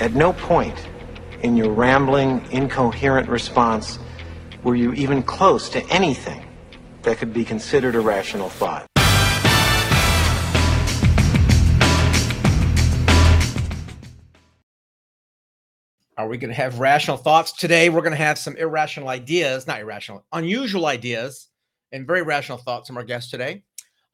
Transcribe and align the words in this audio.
At 0.00 0.14
no 0.14 0.32
point 0.32 0.86
in 1.42 1.56
your 1.56 1.72
rambling, 1.72 2.46
incoherent 2.52 3.28
response 3.28 3.98
were 4.62 4.76
you 4.76 4.92
even 4.92 5.24
close 5.24 5.68
to 5.70 5.84
anything 5.88 6.46
that 7.02 7.18
could 7.18 7.32
be 7.32 7.44
considered 7.44 7.96
a 7.96 8.00
rational 8.00 8.48
thought. 8.48 8.86
Are 16.16 16.28
we 16.28 16.38
going 16.38 16.50
to 16.50 16.54
have 16.54 16.78
rational 16.78 17.16
thoughts 17.16 17.50
today? 17.52 17.88
We're 17.88 18.02
going 18.02 18.12
to 18.12 18.16
have 18.16 18.38
some 18.38 18.56
irrational 18.56 19.08
ideas, 19.08 19.66
not 19.66 19.80
irrational, 19.80 20.24
unusual 20.32 20.86
ideas, 20.86 21.48
and 21.90 22.06
very 22.06 22.22
rational 22.22 22.58
thoughts 22.58 22.86
from 22.86 22.98
our 22.98 23.04
guest 23.04 23.32
today. 23.32 23.64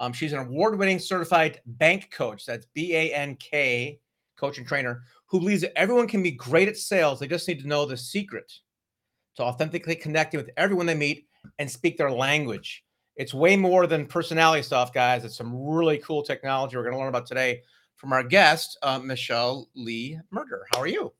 Um, 0.01 0.15
she's 0.15 0.33
an 0.33 0.39
award 0.39 0.79
winning 0.79 0.99
certified 0.99 1.61
bank 1.67 2.11
coach. 2.11 2.47
That's 2.47 2.67
B 2.75 2.95
A 2.95 3.13
N 3.13 3.37
K, 3.37 4.01
coach 4.37 4.59
and 4.59 4.67
trainer, 4.67 5.03
who 5.27 5.41
believes 5.41 5.63
that 5.63 5.79
everyone 5.79 6.09
can 6.09 6.23
be 6.23 6.31
great 6.31 6.69
at 6.69 6.77
sales. 6.77 7.21
They 7.21 7.27
just 7.27 7.49
need 7.49 7.61
to 7.61 7.69
know 7.69 7.87
the 7.87 7.97
secret 7.97 8.53
to 9.37 9.43
authentically 9.43 9.97
connecting 9.97 10.39
with 10.39 10.51
everyone 10.57 10.87
they 10.87 10.95
meet 10.95 11.27
and 11.59 11.71
speak 11.71 11.97
their 11.97 12.11
language. 12.11 12.85
It's 13.17 13.35
way 13.35 13.57
more 13.57 13.87
than 13.87 14.07
personality 14.07 14.63
stuff, 14.63 14.93
guys. 14.93 15.25
It's 15.25 15.37
some 15.37 15.55
really 15.55 15.99
cool 15.99 16.23
technology 16.23 16.77
we're 16.77 16.83
going 16.83 16.95
to 16.95 16.99
learn 16.99 17.09
about 17.09 17.27
today 17.27 17.63
from 17.97 18.13
our 18.13 18.23
guest, 18.23 18.77
uh, 18.83 18.99
Michelle 18.99 19.69
Lee 19.75 20.19
Myrter. 20.31 20.67
How 20.73 20.81
are 20.81 20.87
you? 20.87 21.13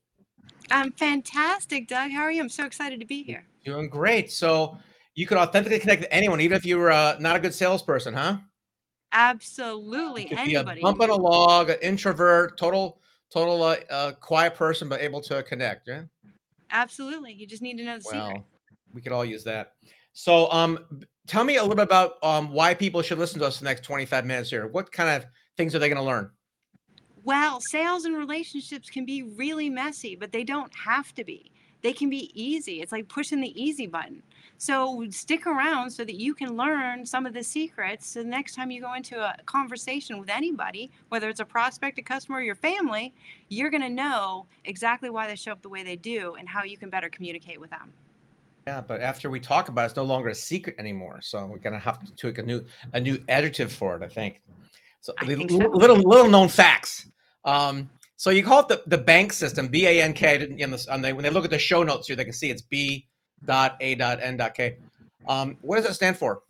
I'm 0.71 0.91
fantastic, 0.91 1.87
Doug. 1.87 2.11
How 2.11 2.21
are 2.21 2.31
you? 2.31 2.41
I'm 2.41 2.49
so 2.49 2.65
excited 2.65 2.99
to 2.99 3.05
be 3.05 3.23
here. 3.23 3.45
Doing 3.63 3.89
great. 3.89 4.31
So 4.31 4.77
you 5.15 5.25
can 5.25 5.37
authentically 5.37 5.79
connect 5.79 6.01
with 6.01 6.09
anyone, 6.11 6.41
even 6.41 6.57
if 6.57 6.65
you 6.65 6.77
were 6.77 6.91
uh, 6.91 7.15
not 7.19 7.35
a 7.37 7.39
good 7.39 7.53
salesperson, 7.53 8.13
huh? 8.13 8.37
Absolutely. 9.11 10.23
You 10.23 10.29
could 10.29 10.39
Anybody. 10.39 10.81
be 10.81 10.81
a 10.81 10.83
bump 10.83 11.01
on 11.01 11.09
a 11.09 11.15
log, 11.15 11.69
an 11.69 11.77
introvert, 11.81 12.57
total, 12.57 12.99
total 13.35 13.61
uh, 13.63 13.75
uh, 13.89 14.11
quiet 14.13 14.55
person, 14.55 14.87
but 14.87 15.01
able 15.01 15.21
to 15.21 15.43
connect. 15.43 15.87
Yeah. 15.87 16.03
Absolutely. 16.71 17.33
You 17.33 17.45
just 17.45 17.61
need 17.61 17.77
to 17.77 17.83
know 17.83 17.97
the 17.99 18.05
Well, 18.11 18.27
secret. 18.27 18.43
we 18.93 19.01
could 19.01 19.11
all 19.11 19.25
use 19.25 19.43
that. 19.43 19.73
So, 20.13 20.49
um, 20.51 20.79
tell 21.27 21.43
me 21.43 21.57
a 21.57 21.61
little 21.61 21.75
bit 21.75 21.83
about 21.83 22.23
um 22.23 22.51
why 22.51 22.73
people 22.73 23.01
should 23.01 23.19
listen 23.19 23.39
to 23.41 23.45
us 23.45 23.59
the 23.59 23.65
next 23.65 23.83
25 23.83 24.25
minutes 24.25 24.49
here. 24.49 24.67
What 24.67 24.91
kind 24.91 25.09
of 25.09 25.29
things 25.57 25.75
are 25.75 25.79
they 25.79 25.89
going 25.89 25.97
to 26.01 26.03
learn? 26.03 26.31
Well, 27.23 27.59
sales 27.71 28.05
and 28.05 28.15
relationships 28.15 28.89
can 28.89 29.03
be 29.05 29.23
really 29.23 29.69
messy, 29.69 30.15
but 30.15 30.31
they 30.31 30.43
don't 30.43 30.71
have 30.75 31.13
to 31.15 31.23
be. 31.23 31.51
They 31.81 31.91
can 31.91 32.09
be 32.09 32.31
easy. 32.33 32.81
It's 32.81 32.91
like 32.91 33.09
pushing 33.09 33.41
the 33.41 33.61
easy 33.61 33.87
button. 33.87 34.23
So 34.57 35.05
stick 35.09 35.47
around 35.47 35.91
so 35.91 36.05
that 36.05 36.15
you 36.15 36.33
can 36.33 36.55
learn 36.55 37.05
some 37.05 37.25
of 37.25 37.33
the 37.33 37.43
secrets. 37.43 38.07
So 38.07 38.23
the 38.23 38.29
next 38.29 38.55
time 38.55 38.71
you 38.71 38.81
go 38.81 38.93
into 38.93 39.19
a 39.19 39.35
conversation 39.45 40.19
with 40.19 40.29
anybody, 40.29 40.91
whether 41.09 41.29
it's 41.29 41.41
a 41.41 41.45
prospect, 41.45 41.99
a 41.99 42.01
customer, 42.01 42.37
or 42.37 42.41
your 42.41 42.55
family, 42.55 43.13
you're 43.49 43.69
going 43.69 43.83
to 43.83 43.89
know 43.89 44.45
exactly 44.63 45.09
why 45.09 45.27
they 45.27 45.35
show 45.35 45.51
up 45.51 45.61
the 45.61 45.69
way 45.69 45.83
they 45.83 45.97
do 45.97 46.35
and 46.39 46.47
how 46.47 46.63
you 46.63 46.77
can 46.77 46.89
better 46.89 47.09
communicate 47.09 47.59
with 47.59 47.69
them. 47.69 47.91
Yeah, 48.67 48.81
but 48.81 49.01
after 49.01 49.29
we 49.29 49.39
talk 49.39 49.69
about 49.69 49.83
it, 49.83 49.85
it's 49.87 49.95
no 49.95 50.03
longer 50.03 50.29
a 50.29 50.35
secret 50.35 50.75
anymore. 50.79 51.19
So 51.21 51.45
we're 51.45 51.59
gonna 51.59 51.77
have 51.77 52.03
to 52.03 52.15
take 52.15 52.39
a 52.39 52.43
new 52.43 52.65
a 52.93 52.99
new 52.99 53.23
adjective 53.29 53.71
for 53.71 53.95
it, 53.95 54.01
I 54.01 54.07
think. 54.07 54.41
So, 55.01 55.13
I 55.19 55.25
think 55.27 55.51
so. 55.51 55.57
little 55.57 55.97
little 55.97 56.27
known 56.27 56.47
facts. 56.47 57.07
Um, 57.43 57.91
so 58.15 58.31
you 58.31 58.43
call 58.43 58.61
it 58.61 58.69
the, 58.69 58.81
the 58.87 58.97
bank 58.97 59.33
system, 59.33 59.67
B 59.67 59.85
A 59.85 60.01
N 60.01 60.13
K. 60.13 60.37
The, 60.37 60.87
on 60.89 61.03
the, 61.03 61.13
when 61.13 61.21
they 61.21 61.29
look 61.29 61.45
at 61.45 61.51
the 61.51 61.59
show 61.59 61.83
notes 61.83 62.07
here, 62.07 62.15
they 62.15 62.23
can 62.23 62.33
see 62.33 62.49
it's 62.49 62.63
B 62.63 63.05
dot 63.43 63.77
A 63.81 63.95
dot 63.95 64.19
N 64.21 64.37
dot 64.37 64.53
K. 64.53 64.77
Um, 65.27 65.57
what 65.61 65.77
does 65.77 65.85
that 65.85 65.93
stand 65.95 66.17
for? 66.17 66.41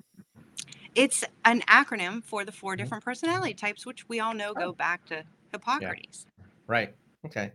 It's 0.95 1.23
an 1.43 1.61
acronym 1.61 2.23
for 2.23 2.45
the 2.45 2.51
four 2.51 2.73
Mhm. 2.73 2.77
different 2.77 3.03
personality 3.03 3.53
types, 3.53 3.85
which 3.85 4.07
we 4.07 4.19
all 4.19 4.33
know 4.33 4.53
go 4.53 4.71
back 4.71 5.05
to 5.07 5.23
Hippocrates. 5.51 6.25
Right. 6.67 6.95
Okay. 7.25 7.51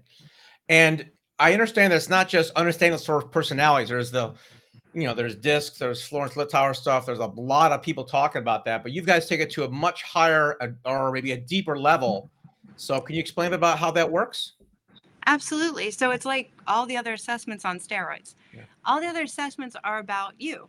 And 0.68 1.10
I 1.38 1.52
understand 1.52 1.92
that 1.92 1.96
it's 1.96 2.10
not 2.10 2.28
just 2.28 2.52
understanding 2.54 2.98
the 2.98 3.02
sort 3.02 3.24
of 3.24 3.32
personalities. 3.32 3.88
There's 3.88 4.10
the, 4.10 4.34
you 4.92 5.04
know, 5.04 5.14
there's 5.14 5.36
discs, 5.36 5.78
there's 5.78 6.02
Florence 6.02 6.34
Littauer 6.34 6.76
stuff. 6.76 7.06
There's 7.06 7.18
a 7.18 7.26
lot 7.26 7.72
of 7.72 7.82
people 7.82 8.04
talking 8.04 8.42
about 8.42 8.64
that, 8.66 8.82
but 8.82 8.92
you 8.92 9.02
guys 9.02 9.26
take 9.26 9.40
it 9.40 9.50
to 9.52 9.64
a 9.64 9.70
much 9.70 10.02
higher 10.02 10.56
uh, 10.60 10.68
or 10.84 11.12
maybe 11.12 11.32
a 11.32 11.40
deeper 11.40 11.78
level. 11.78 12.30
So 12.76 13.00
can 13.00 13.14
you 13.14 13.20
explain 13.20 13.54
about 13.54 13.78
how 13.78 13.90
that 13.92 14.10
works? 14.10 14.56
Absolutely. 15.30 15.92
So 15.92 16.10
it's 16.10 16.24
like 16.26 16.50
all 16.66 16.86
the 16.86 16.96
other 16.96 17.12
assessments 17.12 17.64
on 17.64 17.78
steroids. 17.78 18.34
Yeah. 18.52 18.62
All 18.84 19.00
the 19.00 19.06
other 19.06 19.22
assessments 19.22 19.76
are 19.84 19.98
about 19.98 20.34
you. 20.38 20.68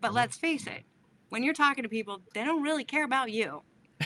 But 0.00 0.12
Mhm. 0.12 0.14
let's 0.14 0.36
face 0.36 0.68
it, 0.68 0.84
when 1.30 1.42
you're 1.42 1.52
talking 1.52 1.82
to 1.82 1.88
people, 1.88 2.22
they 2.32 2.44
don't 2.44 2.62
really 2.62 2.84
care 2.84 3.04
about 3.04 3.32
you. 3.32 3.62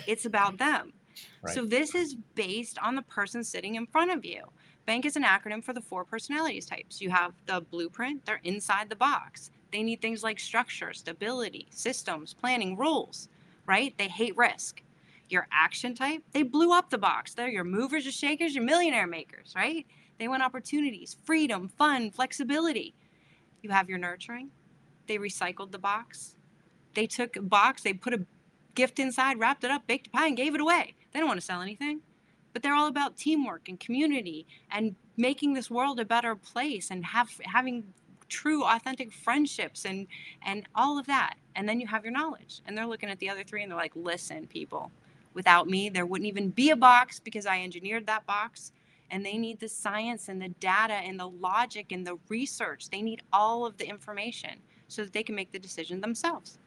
It's 0.06 0.24
about 0.24 0.56
them. 0.58 0.94
Right. 1.42 1.54
So 1.54 1.66
this 1.66 1.94
is 1.94 2.14
based 2.34 2.78
on 2.78 2.94
the 2.94 3.02
person 3.02 3.44
sitting 3.44 3.74
in 3.74 3.86
front 3.86 4.10
of 4.10 4.24
you. 4.24 4.44
Bank 4.86 5.04
is 5.04 5.16
an 5.16 5.24
acronym 5.24 5.62
for 5.62 5.74
the 5.74 5.80
four 5.82 6.04
personalities 6.04 6.64
types. 6.64 7.02
You 7.02 7.10
have 7.10 7.34
the 7.44 7.60
blueprint, 7.60 8.24
they're 8.24 8.40
inside 8.44 8.88
the 8.88 8.96
box. 8.96 9.50
They 9.72 9.82
need 9.82 10.00
things 10.00 10.22
like 10.22 10.38
structure, 10.40 10.94
stability, 10.94 11.66
systems, 11.70 12.32
planning, 12.32 12.76
rules, 12.76 13.28
right? 13.66 13.96
They 13.98 14.08
hate 14.08 14.36
risk. 14.38 14.82
Your 15.28 15.48
action 15.52 15.94
type, 15.94 16.22
they 16.32 16.42
blew 16.42 16.72
up 16.72 16.90
the 16.90 16.98
box. 16.98 17.34
They're 17.34 17.48
your 17.48 17.64
movers, 17.64 18.04
your 18.04 18.12
shakers, 18.12 18.54
your 18.54 18.64
millionaire 18.64 19.06
makers, 19.06 19.52
right? 19.56 19.86
They 20.18 20.28
want 20.28 20.42
opportunities, 20.42 21.16
freedom, 21.24 21.68
fun, 21.68 22.10
flexibility. 22.10 22.94
You 23.62 23.70
have 23.70 23.88
your 23.88 23.98
nurturing. 23.98 24.50
They 25.06 25.18
recycled 25.18 25.72
the 25.72 25.78
box. 25.78 26.36
They 26.94 27.06
took 27.06 27.36
a 27.36 27.42
box, 27.42 27.82
they 27.82 27.92
put 27.92 28.14
a 28.14 28.26
gift 28.74 28.98
inside, 28.98 29.38
wrapped 29.38 29.64
it 29.64 29.70
up, 29.70 29.86
baked 29.86 30.06
a 30.06 30.10
pie, 30.10 30.28
and 30.28 30.36
gave 30.36 30.54
it 30.54 30.60
away. 30.60 30.94
They 31.12 31.18
don't 31.18 31.28
want 31.28 31.40
to 31.40 31.46
sell 31.46 31.60
anything. 31.60 32.00
But 32.52 32.62
they're 32.62 32.74
all 32.74 32.86
about 32.86 33.16
teamwork 33.16 33.68
and 33.68 33.78
community 33.78 34.46
and 34.70 34.96
making 35.16 35.52
this 35.52 35.70
world 35.70 36.00
a 36.00 36.04
better 36.04 36.34
place 36.34 36.90
and 36.90 37.04
have 37.04 37.28
having 37.44 37.84
true 38.28 38.64
authentic 38.64 39.12
friendships 39.12 39.84
and 39.84 40.06
and 40.44 40.66
all 40.74 40.98
of 40.98 41.06
that. 41.06 41.34
And 41.54 41.68
then 41.68 41.80
you 41.80 41.86
have 41.86 42.04
your 42.04 42.12
knowledge. 42.12 42.60
And 42.66 42.76
they're 42.76 42.86
looking 42.86 43.10
at 43.10 43.18
the 43.18 43.28
other 43.28 43.44
three 43.44 43.62
and 43.62 43.70
they're 43.70 43.78
like, 43.78 43.94
listen, 43.94 44.46
people, 44.46 44.90
without 45.36 45.68
me, 45.68 45.88
there 45.88 46.06
wouldn't 46.06 46.26
even 46.26 46.48
be 46.50 46.70
a 46.70 46.76
box 46.76 47.20
because 47.20 47.46
I 47.46 47.60
engineered 47.60 48.06
that 48.06 48.26
box. 48.26 48.72
And 49.12 49.24
they 49.24 49.38
need 49.38 49.60
the 49.60 49.68
science 49.68 50.28
and 50.28 50.42
the 50.42 50.48
data 50.48 50.94
and 50.94 51.20
the 51.20 51.28
logic 51.28 51.92
and 51.92 52.04
the 52.04 52.16
research. 52.28 52.90
They 52.90 53.02
need 53.02 53.22
all 53.32 53.64
of 53.64 53.76
the 53.76 53.86
information 53.88 54.58
so 54.88 55.04
that 55.04 55.12
they 55.12 55.22
can 55.22 55.36
make 55.36 55.52
the 55.52 55.60
decision 55.60 56.00
themselves. 56.00 56.58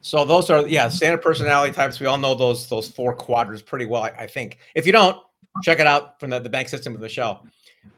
So 0.00 0.24
those 0.24 0.48
are 0.48 0.66
yeah 0.66 0.88
standard 0.88 1.22
personality 1.22 1.74
types. 1.74 2.00
We 2.00 2.06
all 2.06 2.16
know 2.16 2.34
those 2.34 2.68
those 2.68 2.88
four 2.88 3.14
quadrants 3.14 3.62
pretty 3.62 3.84
well, 3.84 4.02
I, 4.02 4.12
I 4.20 4.26
think. 4.26 4.58
If 4.74 4.86
you 4.86 4.92
don't, 4.92 5.18
check 5.62 5.78
it 5.78 5.86
out 5.86 6.18
from 6.18 6.30
the, 6.30 6.40
the 6.40 6.48
bank 6.48 6.68
system 6.68 6.94
with 6.94 7.02
Michelle. 7.02 7.46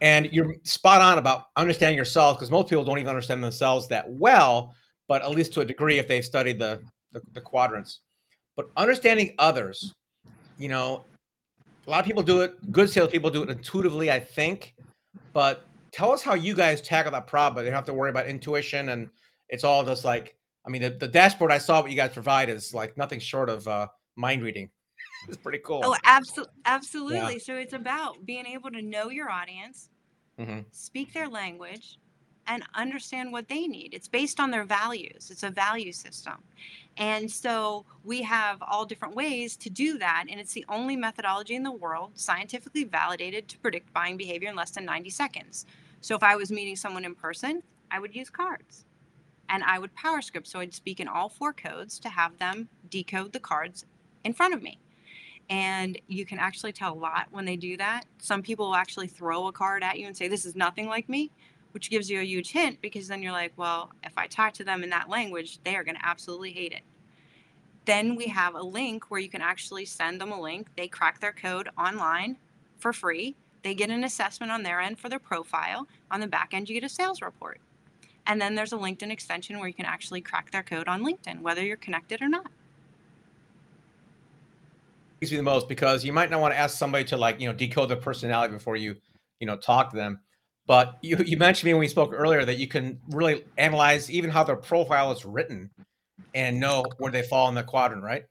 And 0.00 0.26
you're 0.32 0.56
spot 0.64 1.00
on 1.00 1.18
about 1.18 1.46
understanding 1.56 1.96
yourself 1.96 2.38
because 2.38 2.50
most 2.50 2.68
people 2.68 2.84
don't 2.84 2.98
even 2.98 3.08
understand 3.08 3.42
themselves 3.42 3.88
that 3.88 4.10
well, 4.10 4.74
but 5.06 5.22
at 5.22 5.30
least 5.30 5.52
to 5.54 5.60
a 5.60 5.64
degree 5.64 5.98
if 5.98 6.08
they've 6.08 6.24
studied 6.24 6.58
the, 6.58 6.82
the, 7.12 7.22
the 7.32 7.40
quadrants. 7.40 8.00
But 8.56 8.70
understanding 8.76 9.34
others, 9.38 9.94
you 10.58 10.68
know, 10.68 11.06
a 11.86 11.90
lot 11.90 12.00
of 12.00 12.06
people 12.06 12.22
do 12.22 12.42
it. 12.42 12.54
Good 12.70 12.90
salespeople 12.90 13.30
do 13.30 13.42
it 13.42 13.50
intuitively, 13.50 14.10
I 14.10 14.20
think. 14.20 14.74
But 15.32 15.66
tell 15.92 16.12
us 16.12 16.22
how 16.22 16.34
you 16.34 16.54
guys 16.54 16.80
tackle 16.80 17.12
that 17.12 17.26
problem. 17.26 17.64
You 17.64 17.70
don't 17.70 17.76
have 17.76 17.86
to 17.86 17.94
worry 17.94 18.10
about 18.10 18.26
intuition, 18.26 18.90
and 18.90 19.08
it's 19.48 19.64
all 19.64 19.84
just 19.84 20.04
like 20.04 20.36
I 20.64 20.70
mean, 20.70 20.82
the, 20.82 20.90
the 20.90 21.08
dashboard 21.08 21.50
I 21.50 21.58
saw 21.58 21.82
what 21.82 21.90
you 21.90 21.96
guys 21.96 22.12
provide 22.12 22.48
is 22.48 22.72
like 22.72 22.96
nothing 22.96 23.18
short 23.18 23.48
of 23.48 23.66
uh, 23.66 23.88
mind 24.16 24.42
reading. 24.42 24.70
it's 25.28 25.36
pretty 25.36 25.58
cool. 25.58 25.80
Oh, 25.82 25.96
absolutely, 26.04 26.54
absolutely. 26.64 27.38
So 27.40 27.56
it's 27.56 27.72
about 27.72 28.24
being 28.24 28.46
able 28.46 28.70
to 28.70 28.82
know 28.82 29.10
your 29.10 29.30
audience, 29.30 29.90
Mhm. 30.38 30.64
speak 30.70 31.12
their 31.12 31.28
language, 31.28 31.98
and 32.46 32.64
understand 32.74 33.32
what 33.32 33.48
they 33.48 33.66
need. 33.66 33.94
It's 33.94 34.08
based 34.08 34.40
on 34.40 34.50
their 34.50 34.64
values. 34.64 35.30
It's 35.30 35.42
a 35.42 35.50
value 35.50 35.92
system. 35.92 36.34
And 36.96 37.30
so 37.30 37.84
we 38.04 38.22
have 38.22 38.58
all 38.60 38.84
different 38.84 39.14
ways 39.14 39.56
to 39.58 39.70
do 39.70 39.98
that. 39.98 40.26
And 40.28 40.38
it's 40.40 40.52
the 40.52 40.66
only 40.68 40.96
methodology 40.96 41.54
in 41.54 41.62
the 41.62 41.72
world 41.72 42.12
scientifically 42.14 42.84
validated 42.84 43.48
to 43.48 43.58
predict 43.58 43.92
buying 43.92 44.16
behavior 44.16 44.48
in 44.48 44.56
less 44.56 44.70
than 44.70 44.84
90 44.84 45.10
seconds. 45.10 45.66
So 46.00 46.14
if 46.16 46.22
I 46.22 46.36
was 46.36 46.50
meeting 46.50 46.76
someone 46.76 47.04
in 47.04 47.14
person, 47.14 47.62
I 47.90 48.00
would 48.00 48.14
use 48.14 48.28
cards 48.28 48.84
and 49.48 49.62
I 49.64 49.78
would 49.78 49.94
power 49.94 50.20
script. 50.20 50.48
So 50.48 50.60
I'd 50.60 50.74
speak 50.74 51.00
in 51.00 51.08
all 51.08 51.28
four 51.28 51.52
codes 51.52 51.98
to 52.00 52.08
have 52.08 52.38
them 52.38 52.68
decode 52.90 53.32
the 53.32 53.40
cards 53.40 53.84
in 54.24 54.34
front 54.34 54.54
of 54.54 54.62
me. 54.62 54.78
And 55.50 56.00
you 56.08 56.24
can 56.24 56.38
actually 56.38 56.72
tell 56.72 56.94
a 56.94 56.98
lot 56.98 57.26
when 57.30 57.44
they 57.44 57.56
do 57.56 57.76
that. 57.76 58.04
Some 58.18 58.42
people 58.42 58.66
will 58.66 58.76
actually 58.76 59.08
throw 59.08 59.48
a 59.48 59.52
card 59.52 59.82
at 59.82 59.98
you 59.98 60.06
and 60.06 60.16
say, 60.16 60.28
This 60.28 60.46
is 60.46 60.56
nothing 60.56 60.88
like 60.88 61.08
me, 61.08 61.30
which 61.72 61.90
gives 61.90 62.10
you 62.10 62.20
a 62.20 62.24
huge 62.24 62.52
hint 62.52 62.80
because 62.80 63.08
then 63.08 63.22
you're 63.22 63.32
like, 63.32 63.52
Well, 63.56 63.90
if 64.04 64.12
I 64.16 64.26
talk 64.26 64.54
to 64.54 64.64
them 64.64 64.82
in 64.82 64.90
that 64.90 65.08
language, 65.08 65.58
they 65.64 65.76
are 65.76 65.84
going 65.84 65.96
to 65.96 66.06
absolutely 66.06 66.52
hate 66.52 66.72
it. 66.72 66.82
Then 67.84 68.14
we 68.14 68.26
have 68.26 68.54
a 68.54 68.62
link 68.62 69.10
where 69.10 69.20
you 69.20 69.28
can 69.28 69.42
actually 69.42 69.84
send 69.84 70.20
them 70.20 70.32
a 70.32 70.40
link. 70.40 70.68
They 70.76 70.86
crack 70.86 71.20
their 71.20 71.32
code 71.32 71.68
online 71.76 72.36
for 72.78 72.92
free. 72.92 73.34
They 73.62 73.74
get 73.74 73.90
an 73.90 74.04
assessment 74.04 74.52
on 74.52 74.62
their 74.62 74.80
end 74.80 74.98
for 74.98 75.08
their 75.08 75.18
profile. 75.18 75.88
On 76.10 76.20
the 76.20 76.26
back 76.26 76.54
end, 76.54 76.68
you 76.68 76.74
get 76.74 76.86
a 76.86 76.88
sales 76.88 77.22
report. 77.22 77.60
And 78.26 78.40
then 78.40 78.54
there's 78.54 78.72
a 78.72 78.76
LinkedIn 78.76 79.10
extension 79.10 79.58
where 79.58 79.68
you 79.68 79.74
can 79.74 79.86
actually 79.86 80.20
crack 80.20 80.50
their 80.50 80.62
code 80.62 80.88
on 80.88 81.04
LinkedIn, 81.04 81.40
whether 81.40 81.64
you're 81.64 81.76
connected 81.76 82.22
or 82.22 82.28
not. 82.28 82.46
me 85.20 85.28
the 85.28 85.42
most 85.42 85.68
because 85.68 86.04
you 86.04 86.12
might 86.12 86.30
not 86.30 86.40
want 86.40 86.52
to 86.54 86.58
ask 86.58 86.76
somebody 86.76 87.04
to 87.04 87.16
like 87.16 87.40
you 87.40 87.48
know 87.48 87.54
decode 87.54 87.88
their 87.88 87.96
personality 87.96 88.52
before 88.52 88.76
you 88.76 88.96
you 89.40 89.46
know 89.46 89.56
talk 89.56 89.90
to 89.90 89.96
them. 89.96 90.20
But 90.66 90.98
you 91.02 91.16
you 91.24 91.36
mentioned 91.36 91.66
me 91.66 91.74
when 91.74 91.80
we 91.80 91.88
spoke 91.88 92.12
earlier 92.12 92.44
that 92.44 92.58
you 92.58 92.68
can 92.68 93.00
really 93.08 93.44
analyze 93.56 94.10
even 94.10 94.30
how 94.30 94.44
their 94.44 94.56
profile 94.56 95.12
is 95.12 95.24
written 95.24 95.70
and 96.34 96.60
know 96.60 96.94
where 96.98 97.12
they 97.12 97.22
fall 97.22 97.48
in 97.48 97.54
the 97.56 97.64
quadrant, 97.64 98.04
right? 98.04 98.24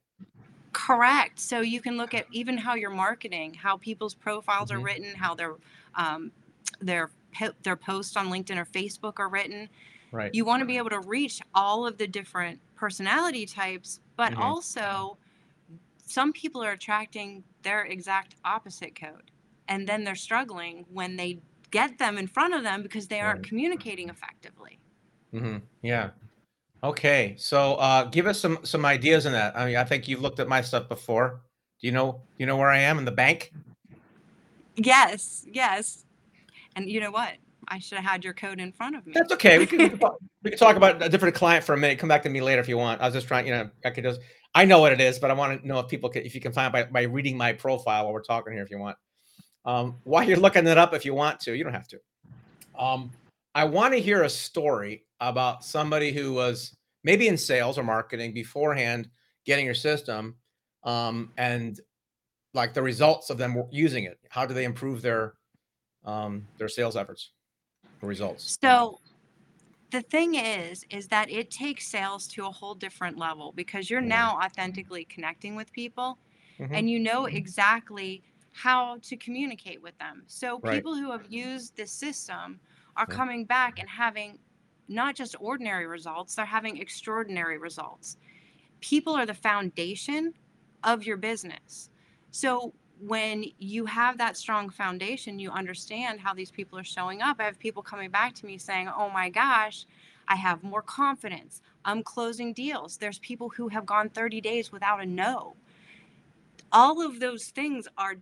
Correct. 0.73 1.37
So 1.39 1.59
you 1.59 1.81
can 1.81 1.97
look 1.97 2.13
at 2.13 2.27
even 2.31 2.57
how 2.57 2.75
you're 2.75 2.89
marketing, 2.89 3.53
how 3.55 3.75
people's 3.77 4.13
profiles 4.15 4.71
are 4.71 4.79
Mhm. 4.79 4.79
written, 4.79 5.15
how 5.15 5.35
their 5.35 5.57
um, 5.95 6.31
their 6.79 7.11
their 7.63 7.75
posts 7.75 8.15
on 8.15 8.27
LinkedIn 8.29 8.57
or 8.57 8.65
Facebook 8.65 9.19
are 9.19 9.27
written. 9.29 9.69
Right. 10.11 10.33
You 10.33 10.45
want 10.45 10.61
to 10.61 10.65
be 10.65 10.77
able 10.77 10.91
to 10.91 10.99
reach 11.01 11.41
all 11.53 11.87
of 11.87 11.97
the 11.97 12.07
different 12.07 12.61
personality 12.75 13.45
types, 13.45 14.01
but 14.17 14.33
Mhm. 14.33 14.37
also 14.37 15.17
some 15.97 16.33
people 16.33 16.63
are 16.63 16.71
attracting 16.71 17.43
their 17.63 17.85
exact 17.85 18.35
opposite 18.45 18.95
code, 18.95 19.31
and 19.67 19.87
then 19.87 20.03
they're 20.03 20.15
struggling 20.15 20.85
when 20.91 21.17
they 21.17 21.41
get 21.71 21.97
them 21.97 22.17
in 22.17 22.27
front 22.27 22.53
of 22.53 22.63
them 22.63 22.83
because 22.83 23.07
they 23.07 23.21
aren't 23.21 23.43
communicating 23.43 24.09
effectively. 24.09 24.79
hmm 25.31 25.57
Yeah. 25.81 26.11
Okay. 26.83 27.35
So 27.37 27.75
uh, 27.75 28.05
give 28.05 28.27
us 28.27 28.39
some 28.39 28.59
some 28.63 28.85
ideas 28.85 29.25
on 29.25 29.33
that. 29.33 29.57
I 29.57 29.65
mean, 29.65 29.75
I 29.77 29.83
think 29.83 30.07
you've 30.07 30.21
looked 30.21 30.39
at 30.39 30.47
my 30.47 30.61
stuff 30.61 30.89
before. 30.89 31.41
Do 31.79 31.87
you 31.87 31.93
know 31.93 32.11
do 32.11 32.19
you 32.37 32.45
know 32.45 32.57
where 32.57 32.69
I 32.69 32.79
am 32.79 32.97
in 32.97 33.05
the 33.05 33.11
bank? 33.11 33.53
Yes, 34.75 35.45
yes. 35.51 36.05
And 36.75 36.89
you 36.89 36.99
know 36.99 37.11
what? 37.11 37.33
I 37.67 37.79
should 37.79 37.97
have 37.99 38.05
had 38.05 38.23
your 38.23 38.33
code 38.33 38.59
in 38.59 38.71
front 38.71 38.95
of 38.95 39.05
me. 39.05 39.13
That's 39.13 39.31
okay. 39.33 39.59
We 39.59 39.65
can, 39.65 39.77
we 39.77 39.89
can 39.89 39.99
talk, 39.99 40.17
we 40.43 40.49
can 40.49 40.59
talk 40.59 40.75
about 40.75 41.01
a 41.03 41.09
different 41.09 41.35
client 41.35 41.63
for 41.63 41.73
a 41.73 41.77
minute. 41.77 41.99
Come 41.99 42.09
back 42.09 42.23
to 42.23 42.29
me 42.29 42.41
later 42.41 42.61
if 42.61 42.67
you 42.67 42.77
want. 42.77 43.01
I 43.01 43.05
was 43.05 43.13
just 43.13 43.27
trying, 43.27 43.45
you 43.45 43.53
know, 43.53 43.69
I 43.85 43.91
could 43.91 44.03
just, 44.03 44.19
I 44.55 44.65
know 44.65 44.79
what 44.79 44.91
it 44.91 44.99
is, 44.99 45.19
but 45.19 45.29
I 45.29 45.33
want 45.33 45.61
to 45.61 45.67
know 45.67 45.79
if 45.79 45.87
people 45.87 46.09
can, 46.09 46.25
if 46.25 46.33
you 46.33 46.41
can 46.41 46.51
find 46.51 46.73
by, 46.73 46.83
by 46.83 47.03
reading 47.03 47.37
my 47.37 47.53
profile 47.53 48.05
while 48.05 48.13
we're 48.13 48.23
talking 48.23 48.53
here, 48.53 48.63
if 48.63 48.71
you 48.71 48.79
want. 48.79 48.97
Um, 49.65 49.97
while 50.03 50.23
you're 50.23 50.37
looking 50.37 50.65
it 50.67 50.77
up, 50.77 50.93
if 50.93 51.05
you 51.05 51.13
want 51.13 51.39
to, 51.41 51.55
you 51.55 51.63
don't 51.63 51.73
have 51.73 51.87
to. 51.89 51.99
Um, 52.77 53.11
I 53.53 53.65
want 53.65 53.93
to 53.93 53.99
hear 53.99 54.23
a 54.23 54.29
story 54.29 55.05
about 55.19 55.63
somebody 55.63 56.11
who 56.11 56.33
was 56.33 56.75
maybe 57.03 57.27
in 57.27 57.37
sales 57.37 57.77
or 57.77 57.83
marketing 57.83 58.33
beforehand, 58.33 59.09
getting 59.45 59.65
your 59.65 59.75
system, 59.75 60.35
um, 60.83 61.31
and 61.37 61.79
like 62.53 62.73
the 62.73 62.81
results 62.81 63.29
of 63.29 63.37
them 63.37 63.63
using 63.71 64.05
it. 64.05 64.19
How 64.29 64.45
do 64.45 64.53
they 64.53 64.65
improve 64.65 65.01
their 65.01 65.35
um, 66.05 66.47
their 66.57 66.69
sales 66.69 66.95
efforts? 66.95 67.31
Results. 68.01 68.57
So 68.63 68.99
the 69.91 70.01
thing 70.01 70.35
is, 70.35 70.83
is 70.89 71.07
that 71.09 71.29
it 71.29 71.51
takes 71.51 71.87
sales 71.87 72.25
to 72.29 72.47
a 72.47 72.49
whole 72.49 72.73
different 72.73 73.17
level 73.17 73.51
because 73.51 73.89
you're 73.91 74.01
Mm. 74.01 74.07
now 74.07 74.39
authentically 74.41 75.05
connecting 75.05 75.55
with 75.55 75.71
people 75.71 76.17
Mhm. 76.57 76.69
and 76.71 76.89
you 76.89 76.99
know 76.99 77.25
exactly 77.25 78.23
how 78.53 78.97
to 79.03 79.17
communicate 79.17 79.81
with 79.81 79.97
them. 79.97 80.23
So 80.27 80.59
Right. 80.59 80.75
people 80.75 80.95
who 80.95 81.11
have 81.11 81.31
used 81.31 81.75
this 81.75 81.91
system 81.91 82.59
are 82.95 83.07
Yeah. 83.09 83.15
coming 83.15 83.45
back 83.45 83.79
and 83.79 83.89
having 83.89 84.39
not 84.87 85.15
just 85.15 85.35
ordinary 85.39 85.87
results, 85.87 86.35
they're 86.35 86.45
having 86.45 86.77
extraordinary 86.77 87.57
results. 87.57 88.17
People 88.81 89.15
are 89.15 89.25
the 89.25 89.33
foundation 89.33 90.33
of 90.83 91.05
your 91.05 91.17
business. 91.17 91.89
So 92.31 92.73
when 92.99 93.45
you 93.57 93.85
have 93.85 94.17
that 94.17 94.37
strong 94.37 94.69
foundation, 94.69 95.39
you 95.39 95.49
understand 95.51 96.19
how 96.19 96.33
these 96.33 96.51
people 96.51 96.77
are 96.77 96.83
showing 96.83 97.21
up. 97.21 97.37
I 97.39 97.43
have 97.43 97.57
people 97.57 97.81
coming 97.81 98.11
back 98.11 98.33
to 98.35 98.45
me 98.45 98.57
saying, 98.57 98.89
"Oh 98.89 99.09
my 99.09 99.29
gosh, 99.29 99.85
I 100.27 100.35
have 100.35 100.63
more 100.63 100.81
confidence. 100.83 101.61
I'm 101.85 102.03
closing 102.03 102.53
deals." 102.53 102.97
There's 102.97 103.19
people 103.19 103.49
who 103.49 103.69
have 103.69 103.85
gone 103.85 104.09
30 104.09 104.41
days 104.41 104.71
without 104.71 105.01
a 105.01 105.05
no. 105.05 105.55
All 106.71 107.01
of 107.01 107.19
those 107.19 107.49
things 107.49 107.87
are 107.97 108.17